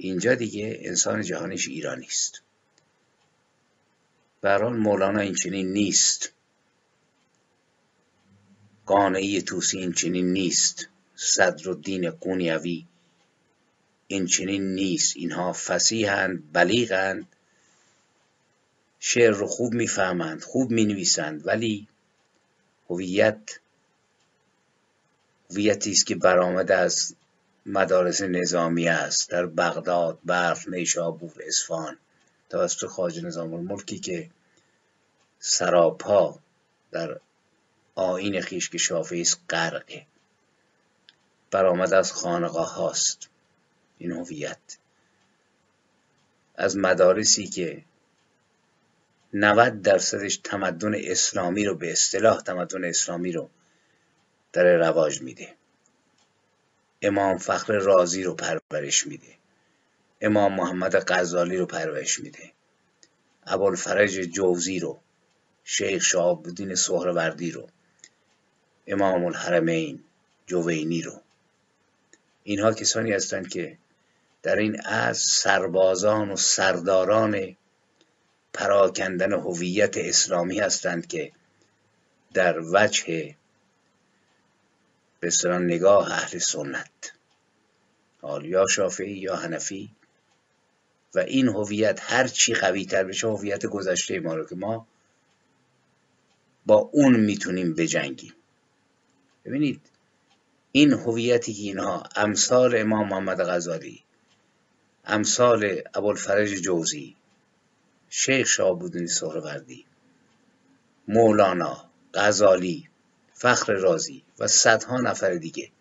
[0.02, 2.41] اینجا دیگه انسان جهانش ایرانی است.
[4.41, 6.32] برحال مولانا این چنین نیست.
[8.86, 10.88] قانعی توسی این چنین نیست.
[11.16, 12.86] صدر و دین قونیوی
[14.08, 15.18] این چنین نیست.
[15.18, 17.28] اینها فسیحند بلیغند.
[19.00, 21.88] شعر رو خوب می‌فهمند خوب می‌نویسند ولی
[22.89, 23.60] هویت
[25.50, 27.16] هویتی است که برآمده از
[27.70, 29.30] مدارس نظامی است.
[29.30, 31.97] در بغداد برف نیشابور اصفهان
[32.49, 34.30] توسط خواجه نظام الملکی که
[35.39, 36.39] سراپا
[36.91, 37.20] در
[37.95, 40.05] آین خیش که شافعی است غرقه.
[41.51, 43.30] برآمده از خانقاه هاست
[43.97, 44.78] این هویت.
[46.55, 47.84] از مدارسی که
[49.34, 53.49] 90 درصدش تمدن اسلامی رو به اصطلاح تمدن اسلامی رو
[54.53, 55.55] در رواج میده.
[57.02, 59.36] امام فخر رازی رو پرورش میده.
[60.22, 62.52] امام محمد غزالی رو پرورش میده.
[63.47, 65.00] ابوالفرج جوزی رو
[65.64, 67.70] شیخ شهاب الدین سهروردی رو
[68.88, 70.04] امام الحرمین
[70.47, 71.22] جوینی رو.
[72.43, 73.78] اینها کسانی هستند که
[74.43, 77.56] در این از سربازان و سرداران
[78.54, 81.32] پراکندن هویت اسلامی هستند که
[82.34, 83.36] در وجه
[85.20, 87.11] به نگاه اهل سنت.
[88.22, 89.89] حال یا شافعی یا حنفی.
[91.15, 94.88] و این هویت هر چی قوی تر بشه هویت گذشته ما رو که ما
[96.65, 98.34] با اون می‌تونیم بجنگیم.
[99.45, 99.82] ببینید
[100.72, 104.03] این هویتی که اینها امثال امام محمد غزالی
[105.05, 107.15] امثال ابوالفرج جوزی
[108.09, 109.86] شیخ شاهبودنی سهروردی
[111.07, 112.89] مولانا غزالی
[113.40, 115.72] فخر رازی و صدها نفر دیگه.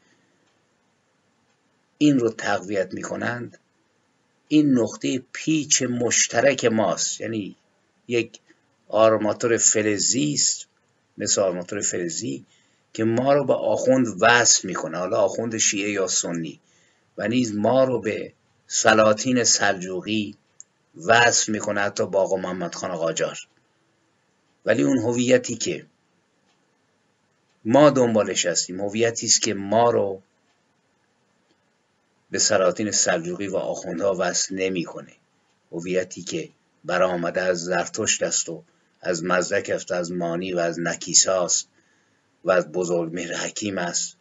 [1.98, 3.58] این رو تقویت می کنند
[4.48, 7.20] این نقطه پیچ مشترک ماست.
[7.20, 7.56] یعنی
[8.08, 8.38] یک
[8.88, 10.66] آرماتور فلزی است
[11.18, 12.44] مثل آرماتور فلزی
[12.92, 14.98] که ما رو به آخوند وصل می‌کنه.
[14.98, 16.60] حالا آخوند شیعه یا سنی.
[17.18, 18.32] و نیز ما رو به
[18.66, 20.36] سلاطین سلجوقی
[21.06, 23.38] وصل می‌کنه حتی با آقا محمد خان قاجار
[24.64, 25.86] ولی اون هویتی که
[27.70, 28.80] ما دنبالش هستیم.
[28.80, 30.22] هویتی است که ما رو
[32.30, 35.12] به سلاطین سلجوقی و آخوندها وصل نمی‌کنه.
[35.72, 36.48] هویتی که
[36.84, 38.62] برآمده از زرتشت است و
[39.00, 41.68] از مزدک است از مانی و از نکیساست
[42.44, 44.16] و از بزرگ مهر حکیم است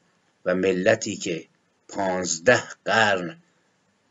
[0.45, 1.45] و ملتی که
[1.87, 3.37] پانزده قرن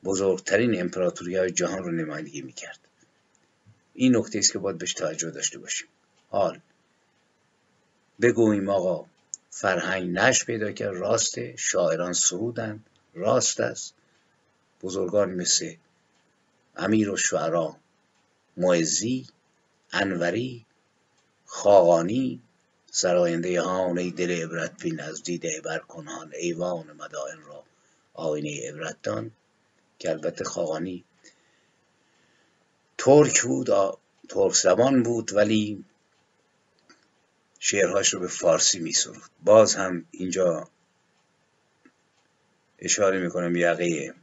[0.04, 2.78] بزرگترین امپراتوری های جهان رو نمایندگی می‌کرد.
[3.94, 5.86] این نکته است که باید بهش توجه داشته باشیم.
[6.30, 6.60] حال
[8.20, 9.06] بگوییم آقا
[9.60, 10.96] فرهنگ نش پیدا کرد.
[10.96, 12.86] راسته شاعران سرودند.
[13.14, 13.94] راست است.
[14.82, 15.74] بزرگان مثل
[16.76, 17.76] امیر و شعرا
[18.56, 19.26] معزی
[19.92, 20.66] انوری
[21.46, 22.42] خاقانی
[22.90, 27.64] سراینده هان ای دل عبرت بین از دید عبر کنان ایوان مدائن را
[28.14, 29.30] آینه عبرت دان.
[29.98, 31.04] که البته خاقانی
[32.98, 33.70] ترک بود
[34.28, 35.84] ترک زبان بود ولی
[37.68, 40.68] شعرهاش رو به فارسی می سرود باز هم اینجا
[42.78, 44.14] اشاره می‌کنم یقه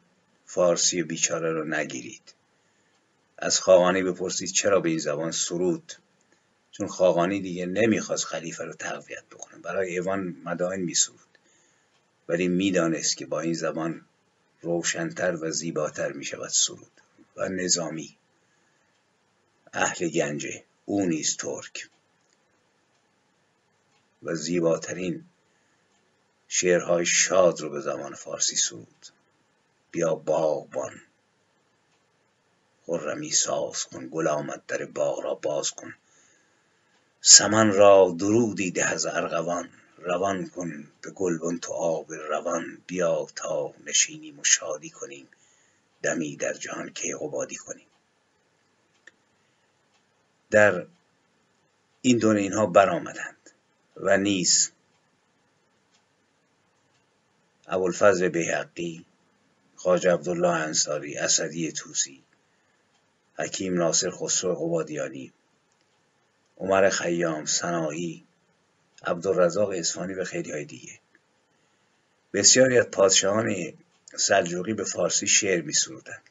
[0.46, 2.34] فارسی بیچاره رو نگیرید.
[3.38, 5.94] از خاقانی بپرسید چرا به این زبان سرود؟
[6.72, 9.62] چون خاقانی دیگه نمی‌خواست خلیفه رو تقویت بکنه.
[9.62, 11.38] برای ایوان مدائن میسرود.
[12.28, 14.06] ولی می‌دانست که با این زبان
[14.62, 17.02] روشنتر و زیباتر می‌شود سرود
[17.36, 18.18] و نظامی.
[19.74, 21.90] اهل گنجه او نیز ترک.
[24.24, 25.26] و زیباترین
[26.48, 29.08] شعرهای شاد رو به زمان فارسی سرود
[29.92, 31.02] بیا باغبان.
[32.86, 35.94] خرمی ساز کن گل آمد در باغ را باز کن.
[37.22, 39.70] سمن را درودی ده از ارغوان.
[39.98, 42.82] روان کن به گلبن تو آب روان.
[42.88, 45.28] بیا تا نشینیم و شادی کنیم.
[46.02, 47.88] دمی در جهان کیقوبادی کنیم.
[50.52, 50.86] در
[52.02, 53.43] این دون اینها برآمدند.
[53.98, 54.72] و نیز
[57.68, 59.06] ابوالفضل بیهقی
[59.76, 62.24] خواجه عبدالله انصاری اسدی توسی
[63.36, 65.34] حکیم ناصر خسرو قبادیانی
[66.58, 68.26] عمر خیام سنایی
[69.04, 71.00] عبدالرزاق اصفهانی و خیلی های دیگه.
[72.34, 73.74] بسیاری از پادشاهان
[74.16, 76.22] سلجوقی به فارسی شعر می سرودن.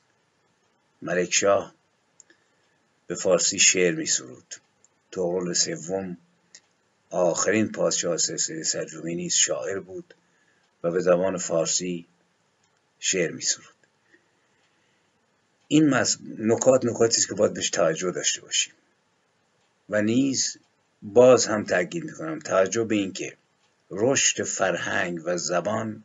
[1.02, 1.74] ملکشاه
[3.06, 4.54] به فارسی شعر می سرود
[5.54, 6.16] سوم
[7.12, 10.14] آخرین پادشاه سلسله سلجوقی نیز شاعر بود
[10.82, 12.06] و به زبان فارسی
[12.98, 13.74] شعر می سرود
[15.68, 15.94] این
[16.38, 18.74] نکات نکاتی است که باید بهش توجه داشته باشیم.
[19.88, 20.56] و نیز
[21.02, 23.36] باز هم تاکید می‌کنم توجه به اینکه
[23.90, 26.04] رشد فرهنگ و زبان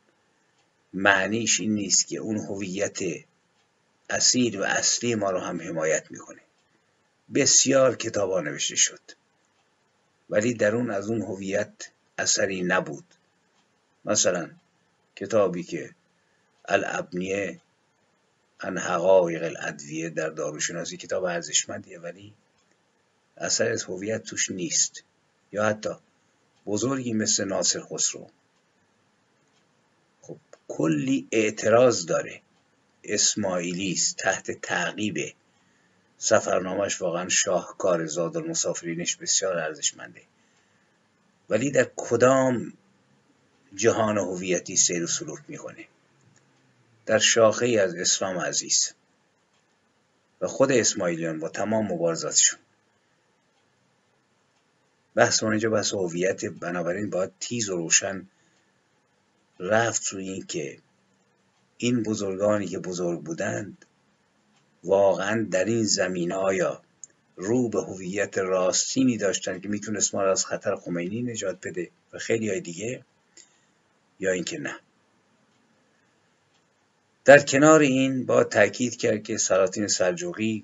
[0.93, 2.99] معنیش این نیست که اون هویت
[4.09, 6.41] اصیل و اصلی ما رو هم حمایت می‌کنه.
[7.35, 9.16] بسیار کتاب نوشته شد.
[10.30, 13.05] ولی در اون از اون هویت اثری نبود.
[14.05, 14.49] مثلا
[15.15, 15.95] کتابی که
[16.65, 17.61] الابنیه
[18.59, 22.34] ان حقایق الادویه در داروشناسی کتاب ارزشمندیه ولی
[23.38, 25.03] اثر از هویت توش نیست.
[25.51, 25.89] یا حتی
[26.65, 28.30] بزرگی مثل ناصر خسرو.
[30.21, 32.41] خب کلی اعتراض داره.
[33.03, 35.36] اسماعیلی است تحت تعقیب
[36.18, 40.22] سفرنامهش واقعا شاهکار زاد المسافرینش بسیار ارزشمنده.
[41.49, 42.74] ولی در کدام
[43.76, 45.88] جهان هویتی سیر و سلوک می‌کنه؟
[47.05, 48.93] در شاخه از اسلام عزیز.
[50.41, 52.59] و خود اسماعیلیان با تمام مبارزاتشون.
[55.15, 58.28] بحث اینجا بحث هویت بنابراین باید تیز و روشن
[59.59, 60.80] رفت روی این که
[61.78, 63.86] این بزرگانی که بزرگ بودند
[64.88, 66.81] واقعا در این زمین آیا
[67.35, 72.17] رو به هویت راستینی داشتن که می‌تونست ما را از خطر خمینی نجات بده و
[72.17, 73.03] خیلی های دیگه
[74.19, 74.79] یا اینکه نه؟
[77.25, 80.63] در کنار این با تاکید کرد که سلاطین سلجوقی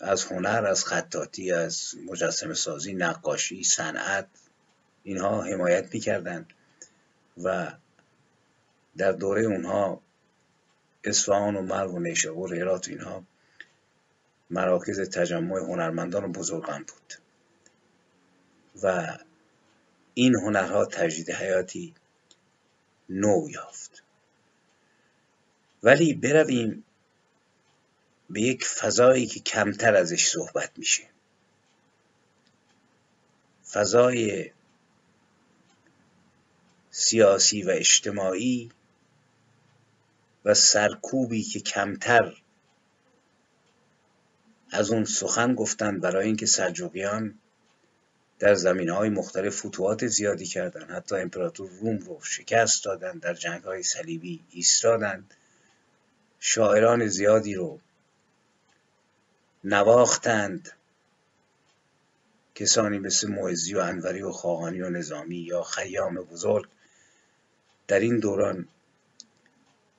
[0.00, 4.26] از هنر از خطاطی از مجسم سازی نقاشی صنعت
[5.04, 6.46] اینها حمایت می‌کردند
[7.42, 7.72] و
[8.96, 10.00] در دوره اونها
[11.04, 13.24] اصفهان و مرو و نیشابور هرات اینها
[14.50, 17.14] مراکز تجمع هنرمندان و بزرگان بود.
[18.82, 19.18] و
[20.14, 21.94] این هنرها تجدید حیاتی
[23.08, 24.02] نو یافت.
[25.82, 26.84] ولی برویم
[28.30, 31.02] به یک فضایی که کمتر ازش صحبت میشه.
[33.72, 34.50] فضای
[36.90, 38.70] سیاسی و اجتماعی
[40.44, 42.36] و سرکوبی که کمتر
[44.70, 47.38] از اون سخن گفتند برای اینکه سلجوقیان
[48.38, 50.90] در زمین های مختلف فتوحات زیادی کردند.
[50.90, 55.34] حتی امپراتور روم رو شکست دادند در جنگ های صلیبی ایستادند.
[56.40, 57.80] شاعران زیادی رو
[59.64, 60.72] نواختند.
[62.54, 66.68] کسانی مثل معزی و انوری و خاقانی و نظامی یا خیام بزرگ
[67.88, 68.68] در این دوران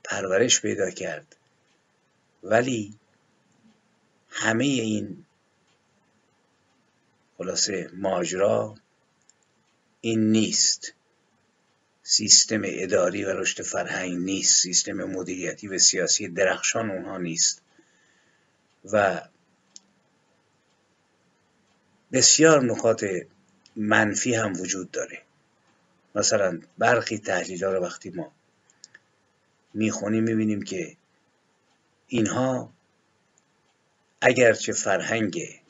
[0.03, 1.35] پرورش پیدا کرد.
[2.43, 2.93] ولی
[4.29, 5.25] همه این
[7.37, 8.75] خلاصه ماجرا
[10.01, 10.93] این نیست.
[12.03, 14.61] سیستم اداری و رشد فرهنگ نیست.
[14.61, 17.61] سیستم مدیریتی و سیاسی درخشان اونها نیست.
[18.91, 19.21] و
[22.11, 23.05] بسیار نکات
[23.75, 25.21] منفی هم وجود داره.
[26.15, 28.31] مثلا برخی تحلیل ها رو وقتی ما
[29.73, 30.97] می‌خونیم می‌بینیم که
[32.07, 32.73] اینها
[34.21, 35.61] اگرچه فرهنگ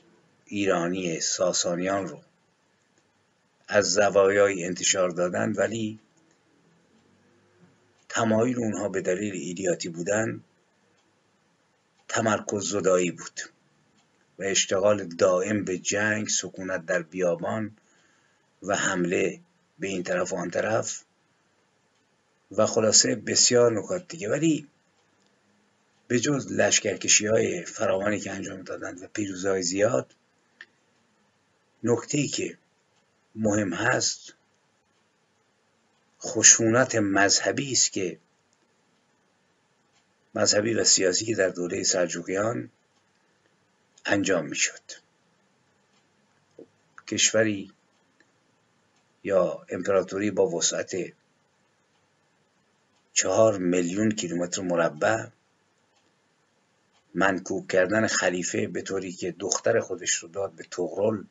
[0.46, 2.22] ایرانی ساسانیان رو
[3.68, 6.00] از زوایای انتشار دادن ولی
[8.10, 10.44] تمایل اونها به دلیل ایدیاتی بودن
[12.08, 13.40] تمرکز زدایی بود
[14.40, 17.78] و اشتغال دائم به جنگ سکونت در بیابان
[18.64, 19.40] و حمله
[19.80, 21.04] به این طرف و آن طرف
[22.58, 24.30] و خلاصه بسیار نکات دیگه.
[24.30, 24.68] ولی
[26.08, 30.16] به جز لشکرکشی های فراوانی که انجام دادند و پیروزی های زیاد
[31.84, 32.58] نکته ای که
[33.36, 34.34] مهم هست
[36.22, 38.20] خشونت مذهبی است که
[40.36, 42.70] مذهبی و سیاسی که در دوره سلجوقیان
[44.06, 44.82] انجام می‌شد.
[47.08, 47.72] کشوری
[49.24, 51.14] یا امپراتوری با وسعت
[53.14, 55.26] چهار میلیون کیلومتر مربع
[57.16, 61.24] منکوب کردن خلیفه به طوری که دختر خودش رو داد به تغرل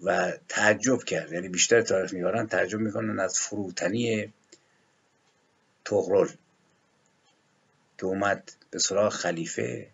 [0.00, 1.32] و تعجب کرد.
[1.32, 4.32] یعنی بیشتر تاریخ میارن تعجب می‌کنن از فروتنی
[5.84, 6.28] تغرل
[7.98, 9.90] که اومد به سراغ خلیفه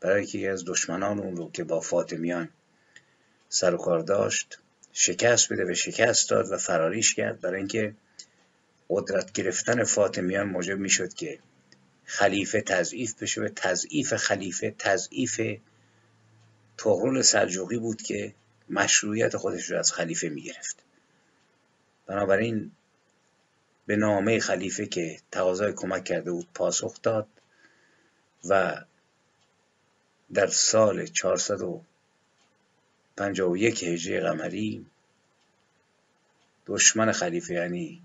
[0.00, 2.48] برای که از دشمنان اون رو که با فاطمیان
[3.48, 4.58] سر و کار داشت
[4.92, 7.40] شکست بده و شکست داد و فراریش کرد.
[7.40, 7.94] برای اینکه
[8.90, 11.38] قدرت گرفتن فاطمیان موجب می‌شد که
[12.04, 15.40] خلیفه تضعیف بشه و تضعیف خلیفه تضعیف
[16.78, 18.34] تغرل سلجوقی بود که
[18.70, 20.76] مشروعیت خودش رو از خلیفه می‌گرفت.
[22.06, 22.70] بنابراین
[23.86, 27.28] به نامه خلیفه که تقاضای کمک کرده بود پاسخ داد
[28.48, 28.84] و
[30.34, 34.86] در سال 451 هجری قمری
[36.66, 38.02] دشمن خلیفه یعنی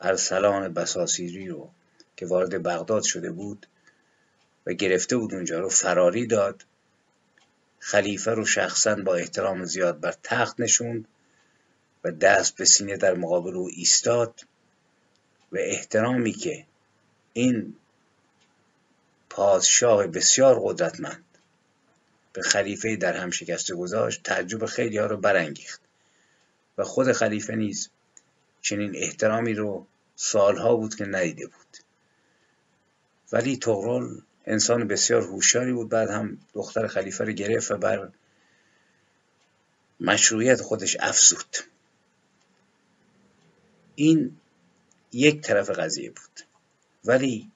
[0.00, 1.70] ارسلان بساسیری رو
[2.16, 3.66] که وارد بغداد شده بود
[4.66, 6.64] و گرفته بود اونجا رو فراری داد.
[7.80, 11.08] خلیفه رو شخصا با احترام زیاد بر تخت نشوند
[12.04, 14.40] و دست به سینه در مقابل او ایستاد
[15.52, 16.66] و احترامی که
[17.32, 17.76] این
[19.30, 21.24] پادشاه بسیار قدرتمند
[22.32, 25.80] به خلیفه در هم شکسته گذاشت تعجب خیلی ها رو برانگیخت
[26.78, 27.90] و خود خلیفه نیز
[28.60, 29.86] چنین احترامی رو
[30.16, 31.76] سالها بود که ندیده بود.
[33.32, 38.10] ولی تغرل انسان بسیار هوشیاری بود بعد هم دختر خلیفه رو گرفت و بر
[40.00, 41.56] مشروعیت خودش افزود.
[43.94, 44.36] این
[45.12, 46.40] یک طرف قضیه بود.
[47.04, 47.50] ولی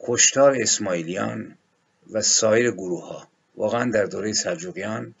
[0.00, 1.58] کشتار اسماعیلیان
[2.10, 5.14] و سایر گروه ها واقعا در دوره سلجوقیان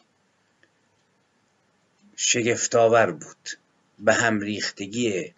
[2.16, 3.48] شگفتآور بود.
[3.98, 5.34] به هم ریختگی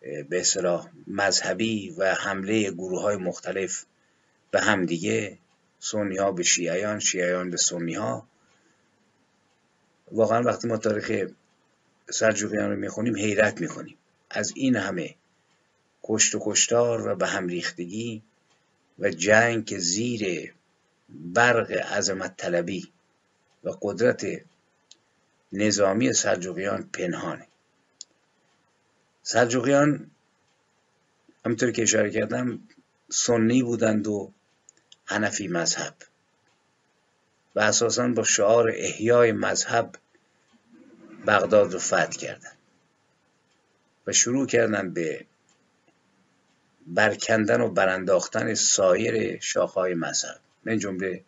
[0.00, 3.84] به اصطلاح مذهبی و حمله گروه های مختلف
[4.50, 5.38] به همدیگه
[5.78, 8.28] سنی ها به شیعیان شیعیان به سنی ها
[10.12, 11.30] واقعا وقتی ما تاریخ
[12.10, 13.96] سلجوقیان رو می‌خونیم حیرت می‌کنیم.
[14.30, 15.14] از این همه
[16.02, 18.22] کشت و کشتار و به هم ریختگی
[18.98, 20.54] و جنگ که زیر
[21.08, 22.92] برق عظمت طلبی
[23.64, 24.26] و قدرت
[25.52, 27.46] نظامی سلجوقیان پنهانه.
[29.22, 30.10] سلجوقیان
[31.44, 32.60] همینطور که اشاره کردم
[33.08, 34.32] سنی بودند و
[35.04, 35.94] حنفی مذهب.
[37.54, 39.94] و اساسا با شعار احیای مذهب
[41.26, 42.52] بغداد رو فتح کردن.
[44.06, 45.26] و شروع کردن به
[46.86, 50.40] برکندن و برانداختن سایر شاخهای مذهب.
[50.64, 51.24] من جمله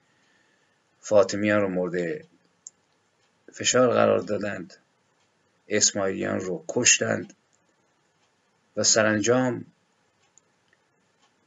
[1.01, 2.25] فاطمیان رو مورد
[3.53, 4.77] فشار قرار دادند.
[5.69, 7.37] اسماعیلیان رو کشتند
[8.77, 9.65] و سرانجام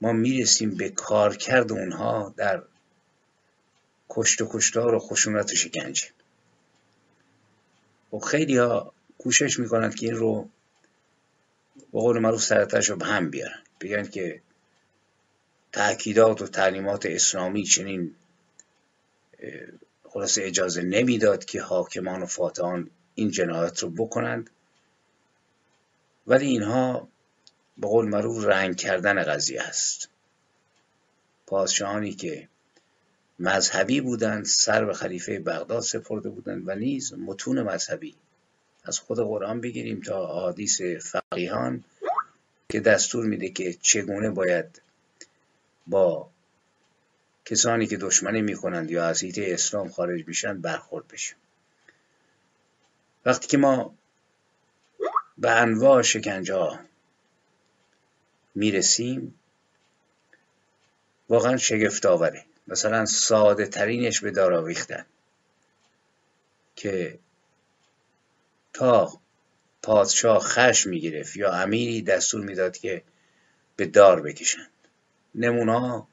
[0.02, 2.64] ما می‌رسیم به کارکرد اونها در
[4.10, 6.08] کشت و کشتار و خشونت و شکنجه
[8.14, 10.50] و خب خیلی ها کوشش می‌کنند که این رو
[11.92, 13.64] به قول معروف سرتش رو به هم بیارن.
[13.82, 14.42] بگن که
[15.72, 18.16] تأکیدات و تعلیمات اسلامی چنین
[20.14, 24.50] خلاصه اجازه نمی‌داد که حاکمان و فاتحان این جنایت رو بکنند.
[26.28, 27.08] ولی اینها
[27.78, 30.10] به قول معروف رنگ کردن قضیه است
[31.48, 32.48] پادشاهانی که
[33.40, 38.16] مذهبی بودند سر به خلیفه بغداد سپرده بودند و نیز متون مذهبی
[38.86, 41.84] از خود قرآن بگیریم تا حادیث فقیهان
[42.70, 44.82] که دستور میده که چگونه باید
[45.88, 46.30] با
[47.46, 51.36] کسانی که دشمنی می‌کنند یا از حیطه اسلام خارج میشن برخورد بشه
[53.26, 53.96] وقتی که ما
[55.38, 56.80] به انواع شکنجه ها
[58.56, 59.40] می‌رسیم
[61.30, 65.06] واقعا شگفت آوره مثلا ساده ترینش به دار آویختن
[66.76, 67.20] که
[68.74, 69.20] تا
[69.82, 73.04] پادشاه خش می‌گرفت یا امیری دستور می‌داد که
[73.76, 74.70] به دار بکشند.
[75.36, 76.04] نمونه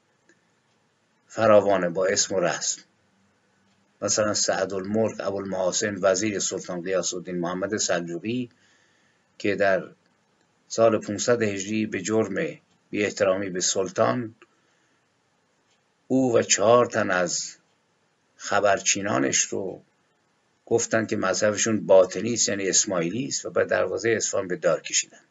[1.31, 2.83] فراوانه با اسم و رسم.
[4.03, 8.51] مثلا سعد الملک ابوالمحاسن وزیر سلطان قیاس الدین محمد سلجوقی
[9.39, 9.89] که در
[10.68, 12.35] سال 500 هجری به جرم
[12.91, 14.35] بی احترامی به سلطان
[16.09, 17.57] او و چهار تن از
[18.37, 19.83] خبرچینانش رو
[20.66, 25.24] گفتند که مذهبشون باطنی است یعنی اسماعیلی است و به دروازه اصفهان به دار کشیدن.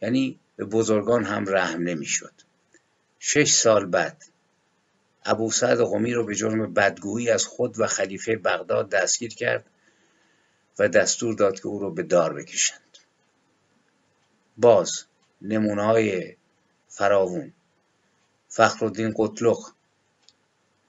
[0.00, 2.32] یعنی به بزرگان هم رحم نمی‌شد.
[3.18, 4.31] شش سال بعد
[5.24, 9.64] ابو سعد قمی رو به جرم بدگویی از خود و خلیفه بغداد دستگیر کرد
[10.78, 12.98] و دستور داد که او رو به دار بکشند.
[14.56, 15.04] باز
[15.42, 16.36] نمونه های
[16.88, 17.52] فراوون
[18.48, 19.58] فخرالدین قطلق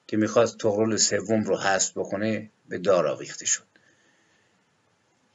[0.08, 3.64] که می‌خواست تغرل سوم رو حذف بکنه به دار آویخته شد.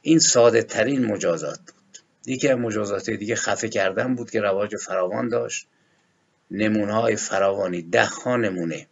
[0.03, 1.99] این ساده ترین مجازات بود.
[2.26, 5.68] یکی از مجازات دیگه خفه کردن بود که رواج فراوان داشت.
[6.51, 8.86] نمونه های فراوانی ده ها نمونه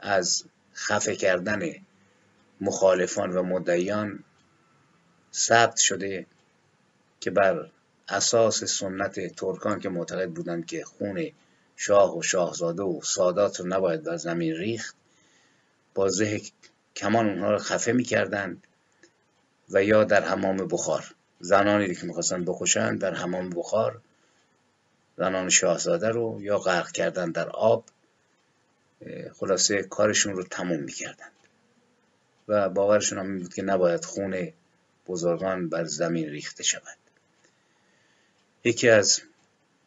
[0.00, 1.74] از خفه کردن
[2.60, 4.24] مخالفان و مدعیان
[5.34, 6.26] ثبت شده
[7.20, 7.70] که بر
[8.08, 11.30] اساس سنت ترکان که معتقد بودند که خون
[11.76, 14.96] شاه و شاهزاده و سادات رو نباید بر زمین ریخت
[15.94, 16.40] با زه
[16.96, 18.66] کمان اونها رو خفه می‌کردند
[19.70, 21.14] و یا در حمام بخار.
[21.40, 24.00] زنانی که می‌خواستن بکشند در حمام بخار
[25.18, 27.84] زنان شاهزاده رو یا غرق کردن در آب
[29.34, 31.32] خلاصه کارشون رو تموم می‌کردند
[32.48, 34.52] و باورشون هم بود که نباید خون
[35.06, 36.96] بزرگان بر زمین ریخته شود.
[38.64, 39.22] یکی از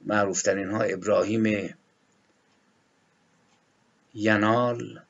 [0.01, 1.75] معروفترین ها ابراهیم
[4.13, 5.01] ینال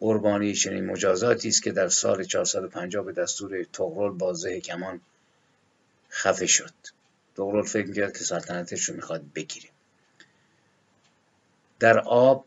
[0.00, 5.00] قربانی چنین مجازاتی است که در سال 450 به دستور تغرل بازه کمان
[6.10, 6.93] خفه شد.
[7.36, 9.68] تغرل فکر می‌کرد که سلطنتش رو می‌خواد بگیره
[11.78, 12.46] در آب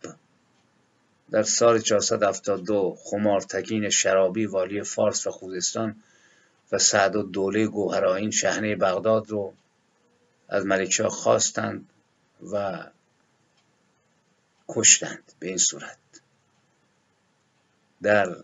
[1.32, 6.04] در سال 472 خمارتگین شرابی والی فارس و خوزستان
[6.72, 9.54] و سعد و دوله گوهرائین شهنه بغداد رو
[10.50, 11.90] از ملکشاه خواستند
[12.52, 12.84] و
[14.70, 15.98] کشتند به این صورت.
[18.02, 18.36] در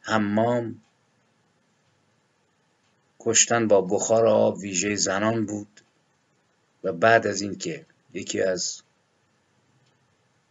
[0.00, 0.82] حمام
[3.26, 5.80] کشتن با بخار آب ویژه زنان بود
[6.84, 8.82] و بعد از اینکه یکی از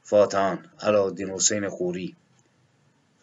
[0.03, 2.15] فاتحان علاءالدین حسین خوری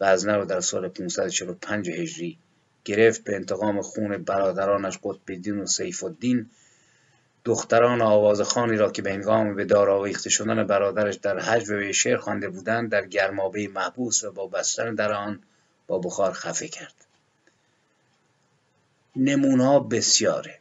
[0.01, 2.37] غزنه رو در سال 545 هجری
[2.85, 6.49] گرفت به انتقام خون برادرانش قطب الدین و سیف الدین
[7.45, 12.17] دختران آوازخانی را که به هنگام به دار آویخته شدن برادرش در حج و شعر
[12.17, 15.43] خوانده بودند در گرمابه محبوس و با بستن در آن
[15.87, 17.02] با بخار خفه کرد.
[19.15, 20.59] نمونها بسیاره.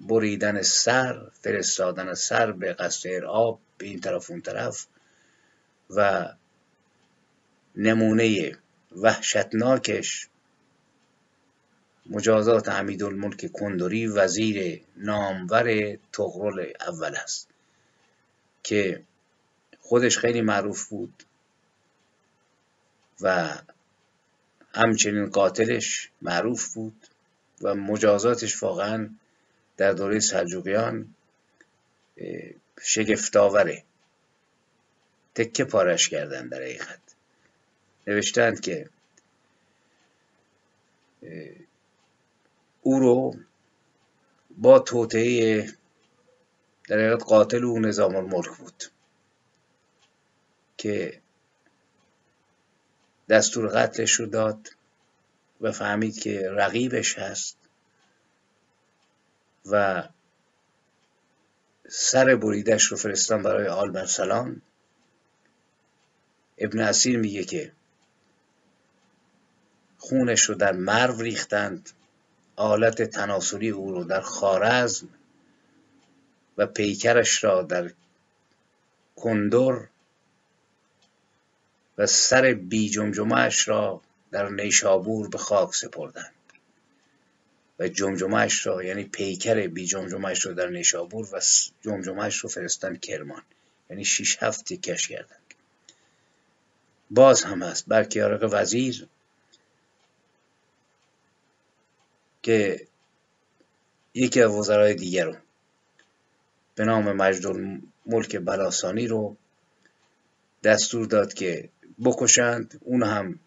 [0.00, 4.86] بریدن سر فرستادن سر به قصد ارعاب به این طرف اون طرف
[5.90, 6.28] و
[7.76, 8.58] نمونه
[8.96, 10.28] وحشتناکش
[12.06, 17.48] مجازات حمیدالملک کندوری وزیر نامور تغرل اول است
[18.62, 19.02] که
[19.80, 21.22] خودش خیلی معروف بود
[23.20, 23.58] و
[24.74, 27.06] همچنین قاتلش معروف بود.
[27.62, 29.10] و مجازاتش واقعا
[29.76, 31.14] در دوره سلجوقیان
[32.82, 33.82] شگفتاوره
[35.34, 37.00] تکه پارش کردن در حقیقت.
[38.06, 38.90] نوشتند که
[42.82, 43.36] او رو
[44.50, 45.72] با توطعه
[46.88, 48.84] در حقیقت قاتل او نظام الملک بود
[50.76, 51.20] که
[53.28, 54.68] دستور قتلش رو داد.
[55.62, 57.56] و فهمید که رقیبش هست
[59.70, 60.04] و
[61.88, 64.62] سر بریدش رو فرستان برای آل برسلان
[66.58, 67.72] ابن اسیر میگه که
[69.98, 71.90] خونش رو در مرو ریختند
[72.56, 75.08] آلت تناسلی او رو در خارزم
[76.58, 77.90] و پیکرش را در
[79.16, 79.88] کندر
[81.98, 82.92] و سر بی
[83.66, 84.02] را
[84.32, 86.32] در نیشابور به خاک سپردند.
[87.78, 91.40] و جمجمهش را یعنی پیکر بی جمجمهش را در نیشابور و
[91.82, 93.42] جمجمهش رو فرستن کرمان.
[93.90, 95.54] یعنی شیش هفت کش کردند.
[97.10, 97.84] باز هم هست.
[97.86, 99.06] برکیارق وزیر
[102.42, 102.86] که
[104.14, 105.36] یکی از وزرای دیگر رو
[106.74, 107.46] به نام مجد
[108.06, 109.36] ملک بلاسانی رو
[110.62, 111.68] دستور داد که
[112.04, 112.80] بکشند.
[112.84, 113.38] اون هم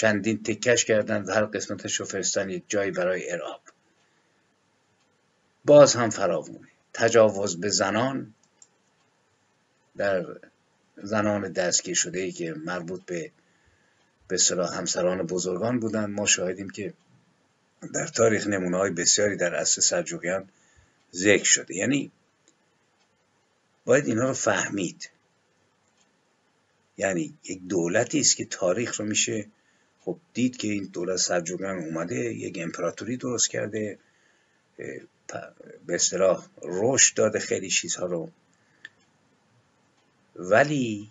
[0.00, 3.60] چندین تکش کردند هر قسمتش رو فرستن یک جایی برای ارعاب.
[5.64, 8.34] باز هم فراوونه تجاوز به زنان.
[9.96, 10.26] در
[10.96, 13.32] زنان دستگیر شده ای که مربوط به
[14.28, 14.38] به
[14.72, 16.94] همسران بزرگان بودند ما شاهدیم که
[17.94, 20.48] در تاریخ نمونه های بسیاری در اصل سلجوقیان
[21.14, 21.76] ذکر شده.
[21.76, 22.10] یعنی
[23.84, 25.10] باید اینها رو فهمید.
[26.96, 29.46] یعنی یک دولتی است که تاریخ رو میشه
[30.00, 33.98] خب دید که این دولت سلجوقیان اومده یک امپراتوری درست کرده
[35.86, 38.30] به اصطلاح رشد داده خیلی چیزها رو.
[40.36, 41.10] ولی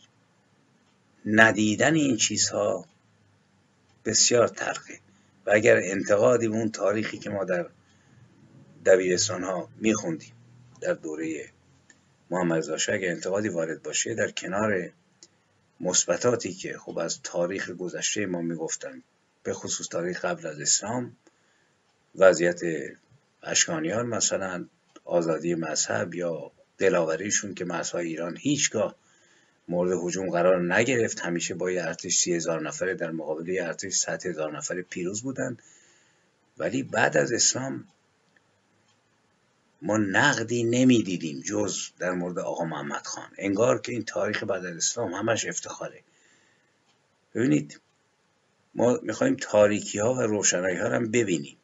[1.26, 2.86] ندیدن این چیزها
[4.06, 5.00] بسیار ترقه
[5.46, 7.70] و اگر انتقادی به اون تاریخی که ما در
[8.86, 10.34] دبیرستان ها میخوندیم
[10.82, 11.50] در دوره
[12.30, 14.92] محمد رضا اگر انتقادی وارد باشه در کنار
[15.80, 19.04] مثبتاتی که خب از تاریخ گذشته ما می‌گفتن
[19.44, 21.16] به خصوص تاریخ قبل از اسلام
[22.16, 22.62] وضعیت
[23.44, 24.66] اشکانیان مثلا
[25.06, 28.96] آزادی مذهب یا دلاوریشون که مذهب ایران هیچگاه
[29.68, 31.20] مورد حجوم قرار نگرفت.
[31.20, 35.22] همیشه با یه ارتش سی هزار نفره در مقابل یه ارتش ست هزار نفره پیروز
[35.22, 35.62] بودند
[36.58, 37.86] ولی بعد از اسلام
[39.82, 43.30] ما نقدی نمی‌دیدیم جز در مورد آقا محمد خان.
[43.38, 46.04] انگار که این تاریخ بعد از اسلام همش افتخاره.
[47.36, 47.82] ببینید
[48.76, 51.58] ما می‌خوایم تاریکی ها و روشنایی ها هم ببینیم.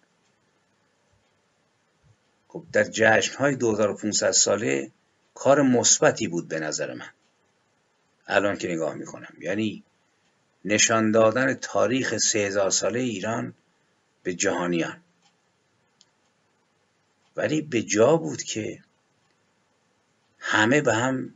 [2.48, 4.92] خب در جشن های 2500 ساله
[5.34, 7.10] کار مثبتی بود به نظر من.
[8.28, 9.34] الان که نگاه می‌کنم.
[9.40, 9.84] یعنی
[10.66, 13.54] نشان دادن تاریخ سه هزار ساله ایران
[14.24, 15.02] به جهانیان.
[17.36, 18.84] ولی به جا بود که
[20.40, 21.34] همه به هم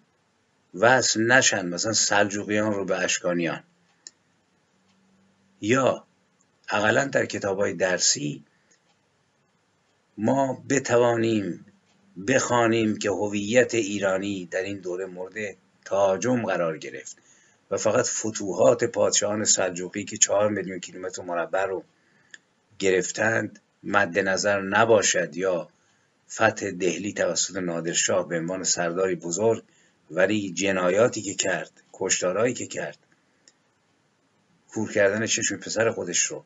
[0.74, 3.64] وصل نشن مثلا سلجوقیان رو به اشکانیان.
[5.62, 6.06] یا
[6.70, 8.43] اقلا در کتاب های درسی
[10.18, 11.66] ما بتوانیم
[12.28, 17.18] بخوانیم که هویت ایرانی در این دوره مورد تاجم قرار گرفت
[17.72, 21.84] و فقط فتوحات پادشاهان سلجوقی که چهار میلیون کیلومتر مربع رو
[22.80, 25.70] گرفتند مد نظر نباشد یا
[26.32, 29.63] فتح دهلی توسط نادرشاه به عنوان سرداری بزرگ
[30.11, 32.97] ولی جنایاتی که کرد کشتارهایی که کرد.
[34.69, 36.45] کور کردن چشم پسر خودش رو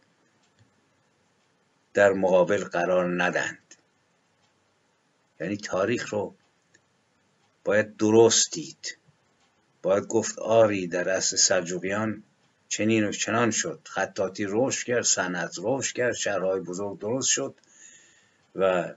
[1.94, 3.76] در مقابل قرار ندند
[5.40, 6.36] یعنی تاریخ رو
[7.64, 8.98] باید درست دید.
[9.82, 12.24] باید گفت آری در اصل سلجوقیان
[12.70, 13.80] چنین و چنان شد.
[13.84, 17.56] خطاطی رشد کرد صنعت رشد کرد شهرهای بزرگ درست شد
[18.56, 18.94] و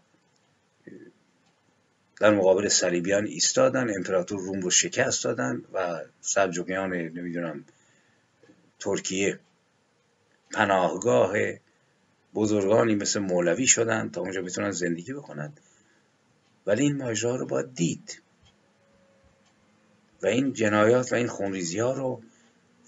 [2.21, 7.64] در مقابل صلیبیان ایستادن امپراتور روم رو شکست دادن و سلجوقیان نمی‌دونم
[8.79, 9.39] ترکیه
[10.53, 11.33] پناهگاه
[12.35, 15.53] بزرگانی مثل مولوی شدن تا اونجا بتونن زندگی بکنن.
[16.67, 18.23] ولی این ماجرا رو باید دید.
[20.23, 22.23] و این جنایات و این خونریزی ها رو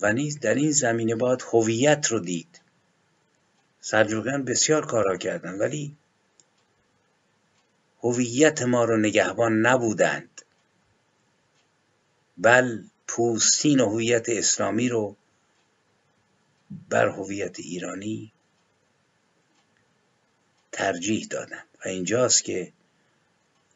[0.00, 2.60] و نیز در این زمینه باید هویت رو دید.
[3.80, 5.96] سلجوقیان بسیار کارا کردن ولی
[8.00, 10.42] هویت ما رو نگهبان نبودند.
[12.38, 15.16] بل پوستین هویت اسلامی رو
[16.88, 18.32] بر هویت ایرانی
[20.72, 22.72] ترجیح دادند و اینجاست که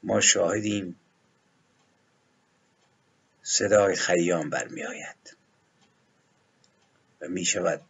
[0.02, 0.96] ما شاهدیم
[3.42, 5.36] صدای خیام برمی آید
[7.20, 7.82] و می شود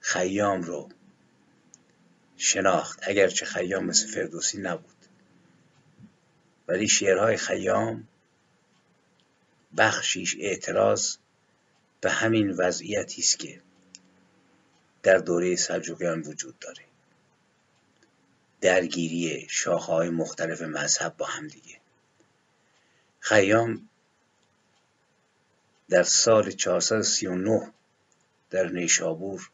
[0.00, 0.88] خیام رو
[2.36, 4.96] شناخت اگرچه خیام مثل فردوسی نبود.
[6.68, 8.08] ولی شعرهای خیام
[9.76, 11.16] بخشیش اعتراض
[12.00, 13.60] به همین وضعیتی است که
[15.02, 16.84] در دوره سلجوقیان وجود داره.
[18.60, 21.76] درگیری شاخهای مختلف مذهب با هم دیگه.
[23.20, 23.88] خیام
[25.88, 27.72] در سال 439
[28.50, 29.50] در نیشابور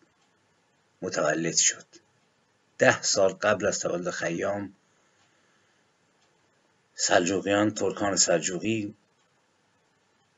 [1.02, 2.01] متولد شد.
[2.78, 4.74] ده سال قبل از تولد خیام
[6.94, 8.94] سلجوقیان ترکان سلجوقی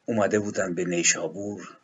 [0.07, 1.76] اومده بودن به نیشابور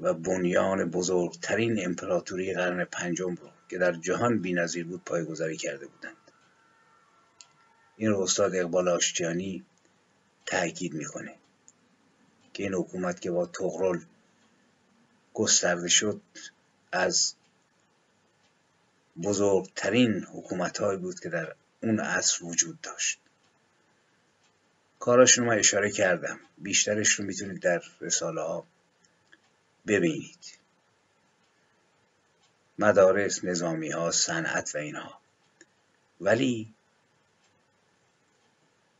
[0.00, 6.16] و بنیان بزرگترین امپراتوری قرن پنجم رو که در جهان بینظیر بود پایگذاری کرده بودند.
[7.96, 9.64] این رو استاد اقبال آشتیانی
[10.46, 11.34] تاکید می‌کنه
[12.52, 14.00] که این حکومت که با تغرل
[15.34, 16.20] گسترده شد
[16.92, 17.34] از
[19.22, 23.18] بزرگترین حکومت بود که در اون عصر وجود داشت.
[24.98, 26.40] کاراشون رو من اشاره کردم.
[26.58, 28.66] بیشترش رو می‌تونید در رساله ها
[29.86, 30.58] ببینید.
[32.78, 35.20] مدارس نظامی ها صنعت و اینها.
[36.20, 36.74] ولی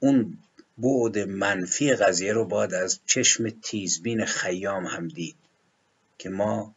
[0.01, 0.39] اون
[0.79, 5.37] بعد منفی قضیه رو باید از چشم تیزبین خیام هم دید
[6.19, 6.75] که ما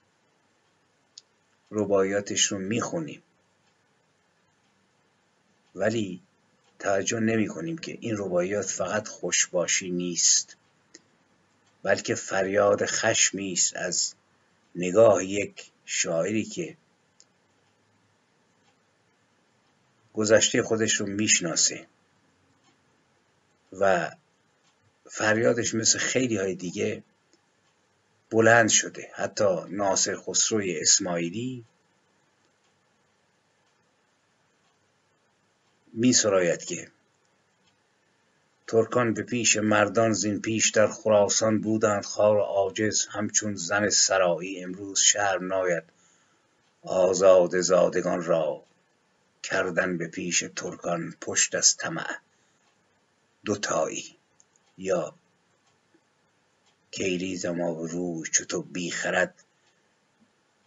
[1.71, 3.23] ربایاتش رو می‌خونیم.
[5.77, 6.21] ولی
[6.79, 10.57] توجه نمی کنیم که این رباعیات فقط خوشباشی نیست
[11.83, 14.13] بلکه فریاد خشمی است از
[14.75, 16.77] نگاه یک شاعری که
[20.13, 21.87] گذشته خودش رو می‌شناسه
[23.73, 24.11] و
[25.09, 27.03] فریادش مثل خیلی های دیگه
[28.29, 29.09] بلند شده.
[29.15, 31.65] حتی ناصر خسروی اسماعیلی
[35.99, 36.91] می سراید که.
[38.67, 44.99] ترکان به پیش مردان زین پیش در خراسان بودند خار عاجز همچون زن سرایی امروز
[44.99, 45.83] شرم ناید.
[46.81, 48.63] آزاد زادگان را
[49.43, 52.15] کردن به پیش ترکان پشت از طمع.
[53.45, 54.17] دوتایی
[54.77, 55.15] یا
[56.91, 59.43] کیریز ما و روی تو بیخرد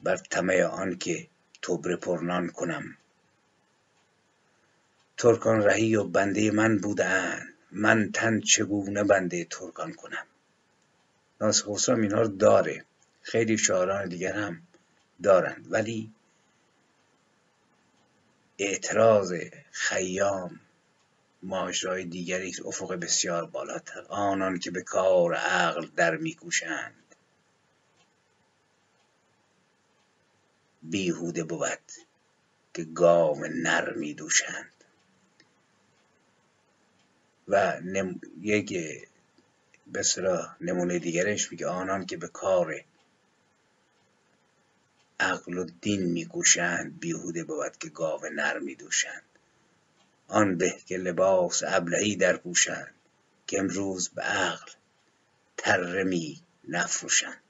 [0.01, 1.29] بر طمع آن که
[1.63, 2.97] تبر پرنان کنم.
[5.21, 7.55] ترکان رهی و بنده من بودند.
[7.73, 10.27] من تن چگونه بنده ترکان کنم؟
[11.41, 12.85] ناصر خسرو اینها رو داره.
[13.23, 14.63] خیلی شاعران دیگر هم
[15.23, 15.73] دارند.
[15.73, 16.13] ولی
[18.59, 19.35] اعتراض
[19.71, 20.61] خیام
[21.43, 24.01] ماجرای دیگری افق بسیار بالاتر.
[24.09, 27.15] آنان که به کار عقل در میکوشند.
[30.83, 31.93] بیهوده بود
[32.75, 34.80] که گاو نر میدوشند.
[37.51, 38.21] و نم...
[38.41, 38.75] یک
[39.87, 40.03] به
[40.61, 42.85] نمونه دیگرش میگه آنان که به کار
[45.21, 49.23] عقل و دین میکوشند بیهوده بود که گاو نر میدوشند.
[50.29, 52.95] آن به که لباس ابلهی در پوشند
[53.47, 54.71] که امروز به عقل
[55.57, 57.43] تره می نفروشند.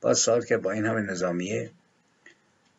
[0.00, 1.70] با سال که با این همه نظامیه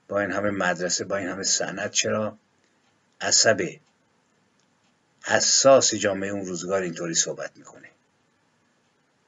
[0.08, 2.38] با این همه مدرسه با این همه سند چرا
[3.22, 3.70] عصب
[5.30, 7.90] حساس جامعه اون روزگار اینطوری صحبت می‌کنه.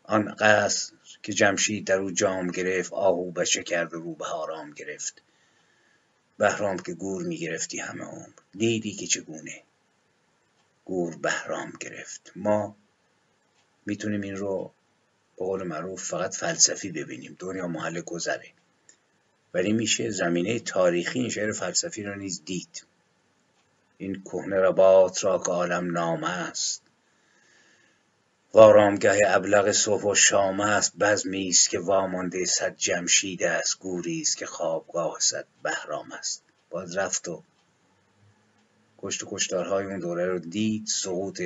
[0.04, 0.94] آن قصر
[1.24, 5.22] که جمشید در او جام گرفت آهو بچه کرد و رو به آرام گرفت.
[6.38, 8.34] بهرام که گور می‌گرفتی همه عمر.
[8.52, 9.64] دیدی که چگونه
[10.86, 12.32] گور بهرام گرفت.
[12.36, 12.76] ما
[13.86, 14.74] می‌تونیم این رو
[15.38, 17.36] به قول معروف فقط فلسفی ببینیم.
[17.40, 18.54] دنیا محل گذره.
[19.54, 22.86] ولی میشه زمینه تاریخی این شعر فلسفی رو نیز دید.
[24.02, 26.82] این کهنه رباط را که عالم نامه است.
[28.54, 30.98] و آرامگه ابلق صبح و شام است.
[31.00, 33.80] بزمی است که وامانده صد جمشید است.
[33.80, 36.44] گوری است که خوابگاه صد بهرام است.
[36.70, 37.44] باز رفت و
[38.98, 40.88] کشت و کشتارهای اون دوره رو دید.
[40.88, 41.42] سقوط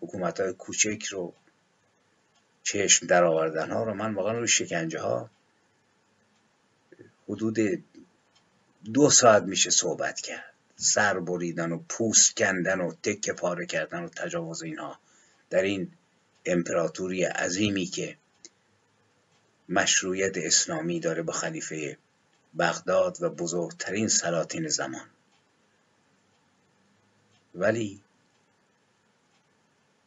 [0.00, 1.34] حکومت های کوچک رو
[2.62, 5.30] چشم در آوردن ها رو من واقعا روی شکنجه ها
[7.28, 7.58] حدود
[8.94, 10.55] دو ساعت میشه صحبت کرد.
[10.76, 14.98] سر بریدن و پوست کندن و تکه پاره کردن و تجاوز اینها.
[15.50, 15.92] در این
[16.44, 18.16] امپراتوری عظیمی که
[19.68, 21.98] مشروعیت اسلامی داره با خلیفه
[22.58, 25.08] بغداد و بزرگترین سلاطین زمان.
[27.54, 28.00] ولی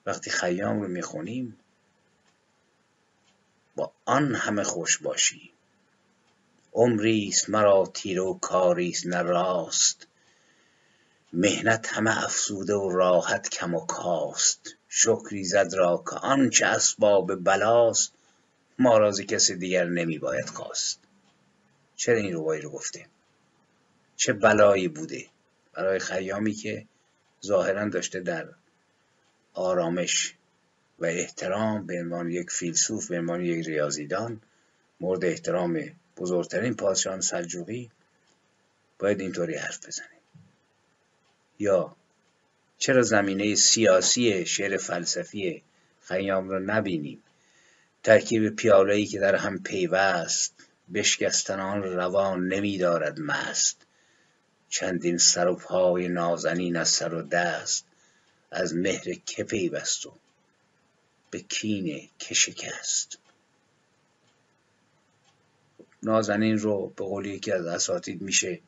[0.06, 1.58] وقتی خیام رو می‌خونیم
[3.76, 5.52] با آن همه خوش باشی
[6.74, 9.22] عمریست مرا تیر و کاریست نه
[11.34, 14.76] مهنت همه افسوده و راحت کم و کاست.
[14.88, 18.12] شکری زد را که آنچه اسباب بلاست
[18.80, 21.00] ما را کسی دیگر نمی باید خواست.
[21.96, 23.06] چرا این روایی رو گفته؟
[24.16, 25.26] چه بلایی بوده؟
[25.74, 26.86] برای خیامی که
[27.46, 28.48] ظاهرا داشته در
[29.54, 30.36] آرامش
[31.00, 34.42] و احترام به عنوان یک فیلسوف به عنوان یک ریاضیدان
[35.00, 35.82] مورد احترام
[36.18, 37.92] بزرگترین پادشاهان سلجوقی
[39.00, 40.19] باید اینطوری حرف بزنه.
[41.60, 41.96] یا
[42.78, 45.64] چرا زمینه سیاسی شعر فلسفی
[46.02, 47.24] خیام رو نبینیم؟
[48.04, 50.54] ترکیب پیاله‌ای که در هم پیوست
[50.94, 53.86] بشکستن آن روان نمیدارد مست.
[54.70, 57.86] چندین سر و پای نازنین از سر و دست
[58.52, 60.14] از مهر که پیوست و
[61.32, 63.18] به کین که شکست.
[66.04, 68.60] نازنین رو به قول یکی از اساتید میشه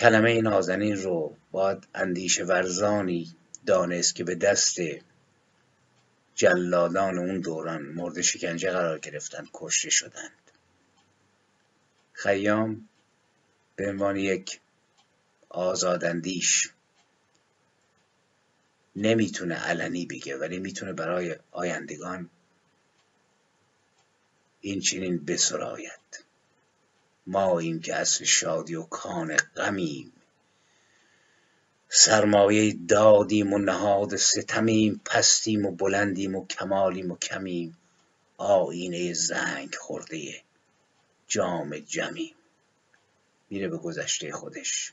[0.00, 3.34] کلمه نازنین رو باید اندیشه ورزانی
[3.66, 4.76] دانست که به دست
[6.34, 10.50] جلادان اون دوران مورد شکنجه قرار گرفتن کشته شدند.
[12.12, 12.88] خیام
[13.76, 14.60] به عنوان یک
[15.48, 16.70] آزاداندیش
[18.96, 22.30] نمی‌تونه علنی بگه ولی می‌تونه برای آیندگان
[24.60, 26.24] این چنین بسراید
[27.30, 30.12] ماییم که اصل شادی و کان غمیم.
[31.88, 37.76] سرمایه دادیم و نهاد ستمیم پستیم و بلندیم و کمالیم و کمیم.
[38.36, 40.42] آینه زنگ خورده
[41.28, 42.34] جام جمیم.
[43.50, 44.92] میره به گذشته خودش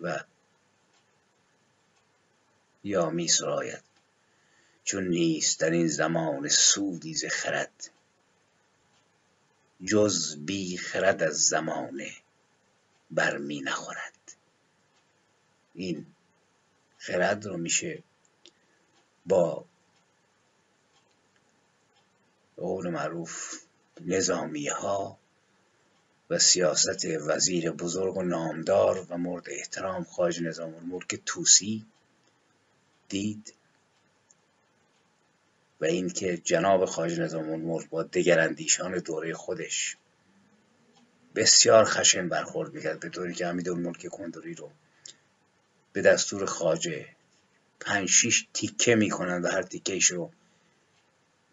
[0.00, 0.24] و
[2.84, 3.82] یا می سراید
[4.84, 7.90] چون نیست در این زمان سودی ز خرد.
[9.84, 12.12] جز بی خرد از زمانه
[13.10, 14.36] بر می نخورد.
[15.74, 16.06] این
[16.98, 18.02] خرد رو میشه
[19.26, 19.64] با
[22.56, 23.62] قول معروف
[24.00, 25.18] نظامی ها
[26.30, 31.86] و سیاست وزیر بزرگ و نامدار و مورد احترام خارج نظام الملک توسی
[33.08, 33.54] دید
[35.80, 39.96] و اینکه جناب خارج نظام الملک با دگراندیشان دوره خودش
[41.34, 44.70] بسیار خشن برخورد می‌کرد به طوری که حمید الملک کندوری رو
[45.92, 47.08] به دستور خاجه
[47.80, 50.32] پنج شیش تیکه می‌کنند و هر تیکهش رو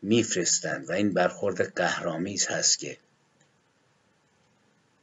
[0.01, 0.89] میفرستند.
[0.89, 2.97] و این برخورد قهرامیز هست که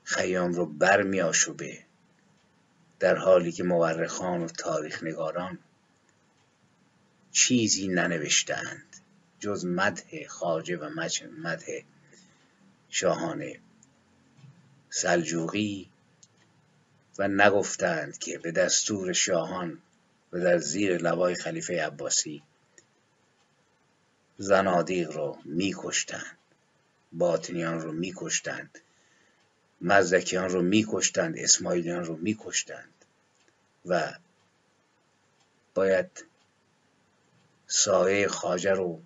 [0.05, 1.79] خیام رو بر میآشوبه
[2.99, 5.59] در حالی که مورخان و تاریخ نگاران
[7.31, 8.92] چیزی ننوشتند
[9.43, 10.91] جز مده خاجه و
[11.39, 11.85] مده
[12.89, 13.45] شاهان
[14.91, 15.91] سلجوقی
[17.19, 19.79] و نگفتند که به دستور شاهان
[20.33, 22.43] و در زیر لوای خلیفه عباسی
[24.39, 26.39] زنادیق رو میکشتند
[27.13, 28.79] باطنیان رو میکشتند
[29.81, 33.05] مزدکیان رو میکشتند اسماعیلیان رو میکشتند
[33.87, 34.13] و
[35.75, 36.25] باید
[37.67, 39.03] سایه خاجه رو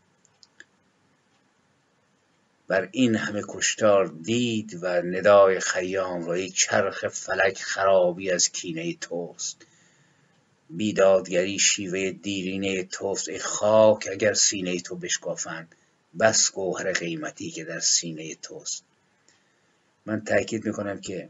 [2.68, 8.94] بر این همه کشتار دید و ندای خیام را یک چرخ فلک خرابی از کینه
[8.94, 9.66] توست.
[10.70, 13.28] بیدادگری شیوه دیرینه توست.
[13.28, 15.74] ای خاک اگر سینه تو بشکافند
[16.20, 18.84] بس گوهر قیمتی که در سینه توست.
[20.06, 21.28] من تاکید می‌کنم که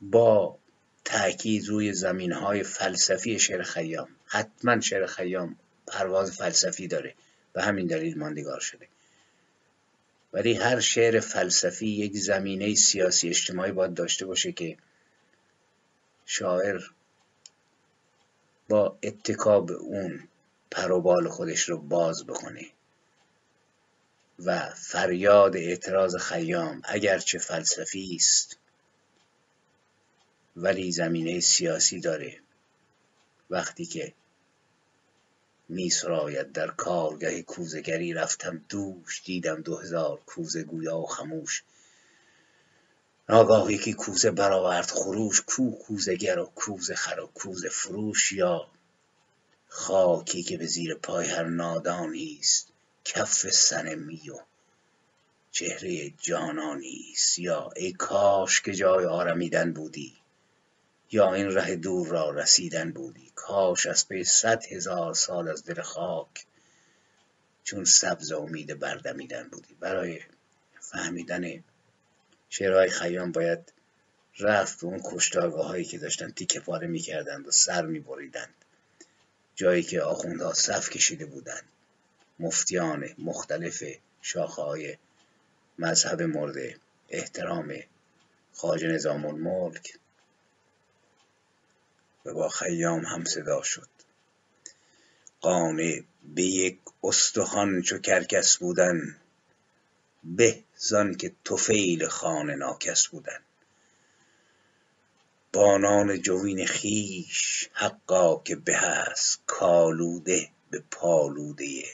[0.00, 0.58] با
[1.04, 5.56] تاکید روی زمین های فلسفی شعر خیام حتما شعر خیام
[5.92, 7.14] پرواز فلسفی داره.
[7.52, 8.88] به همین دلیل ماندگار شده.
[10.32, 14.76] ولی هر شعر فلسفی یک زمینه سیاسی اجتماعی باید داشته باشه که
[16.26, 16.80] شاعر
[18.68, 20.28] با اتکاب اون
[20.70, 22.66] پروبال خودش رو باز بکنه
[24.38, 28.58] و فریاد اعتراض خیام اگرچه فلسفی است
[30.56, 32.40] ولی زمینه سیاسی داره.
[33.50, 34.14] وقتی که
[35.68, 38.64] می سراید در کارگه کوزگری رفتم.
[38.68, 41.64] دوش دیدم دو هزار کوزه گویا و خموش.
[43.28, 48.68] ناگاه یکی کوزه برآورد خروش کو کوزگر و کوزه خر و کوزه فروش یا
[49.68, 52.68] خاکی که به زیر پای هر نادانی است
[53.04, 54.38] کف سنمی و
[55.50, 57.38] چهره جانانی است.
[57.38, 60.21] یا ای کاش که جای آرمیدن بودی.
[61.12, 65.82] یا این ره دور را رسیدن بودی؟ کاش از پی صد هزار سال از دل
[65.82, 66.46] خاک
[67.64, 69.74] چون سبز امید بردمیدن بودی.
[69.74, 70.20] برای
[70.80, 71.64] فهمیدن
[72.48, 73.72] شعرهای خیام باید
[74.38, 78.54] رفت به اون کشتارگاه هایی که داشتن تیکه پاره می‌کردند و سر میبریدند.
[79.54, 81.64] جایی که آخوندها صف کشیده بودند.
[82.38, 83.84] مفتیان مختلف
[84.22, 84.96] شاخه های
[85.78, 86.56] مذهب مورد
[87.08, 87.74] احترام
[88.54, 89.98] خاج نظام الملک
[92.24, 93.88] و با خیام هم صدا شد.
[95.40, 96.02] قانع
[96.34, 99.16] به یک استخوان چو کرکس بودن
[100.24, 103.40] به زان که توفیل خانه ناکس بودن.
[105.52, 111.84] بانان جوین خیش حقا که به است کالوده به پالوده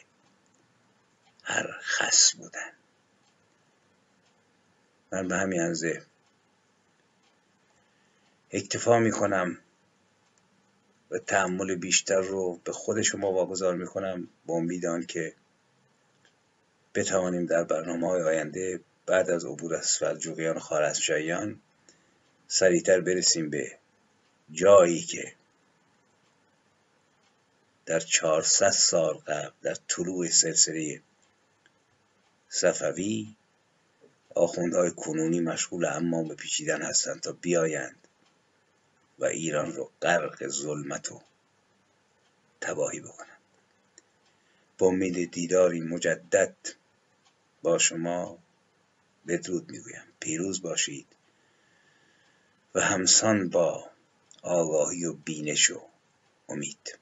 [1.42, 2.72] هر خس بودن.
[5.12, 6.06] من به همین انزه
[8.50, 9.59] اکتفا می‌کنم.
[11.10, 15.35] و تحمل بیشتر رو به خود شما واگذار می‌کنم با امید که
[16.94, 21.60] بتوانیم در برنامه های آینده بعد از عبور از سلجوقیان و خارزمشاهیان
[22.48, 23.78] سریعتر برسیم به
[24.52, 25.32] جایی که
[27.86, 31.01] در 400 سال قبل در طلوع سلسله
[32.48, 33.36] صفوی
[34.35, 38.07] آخوندهای کنونی مشغول امام پیچیدن هستند تا بیایند.
[39.19, 41.23] و ایران رو غرق ظلمت و
[42.61, 43.39] تباهی بکنند
[44.78, 46.57] با امید دیداری مجدد
[47.62, 48.39] با شما
[49.27, 50.05] بدرود می‌گویم.
[50.20, 51.07] پیروز باشید
[52.74, 53.90] و همسان با
[54.43, 55.81] آگاهی و بینش و
[56.49, 56.99] امید.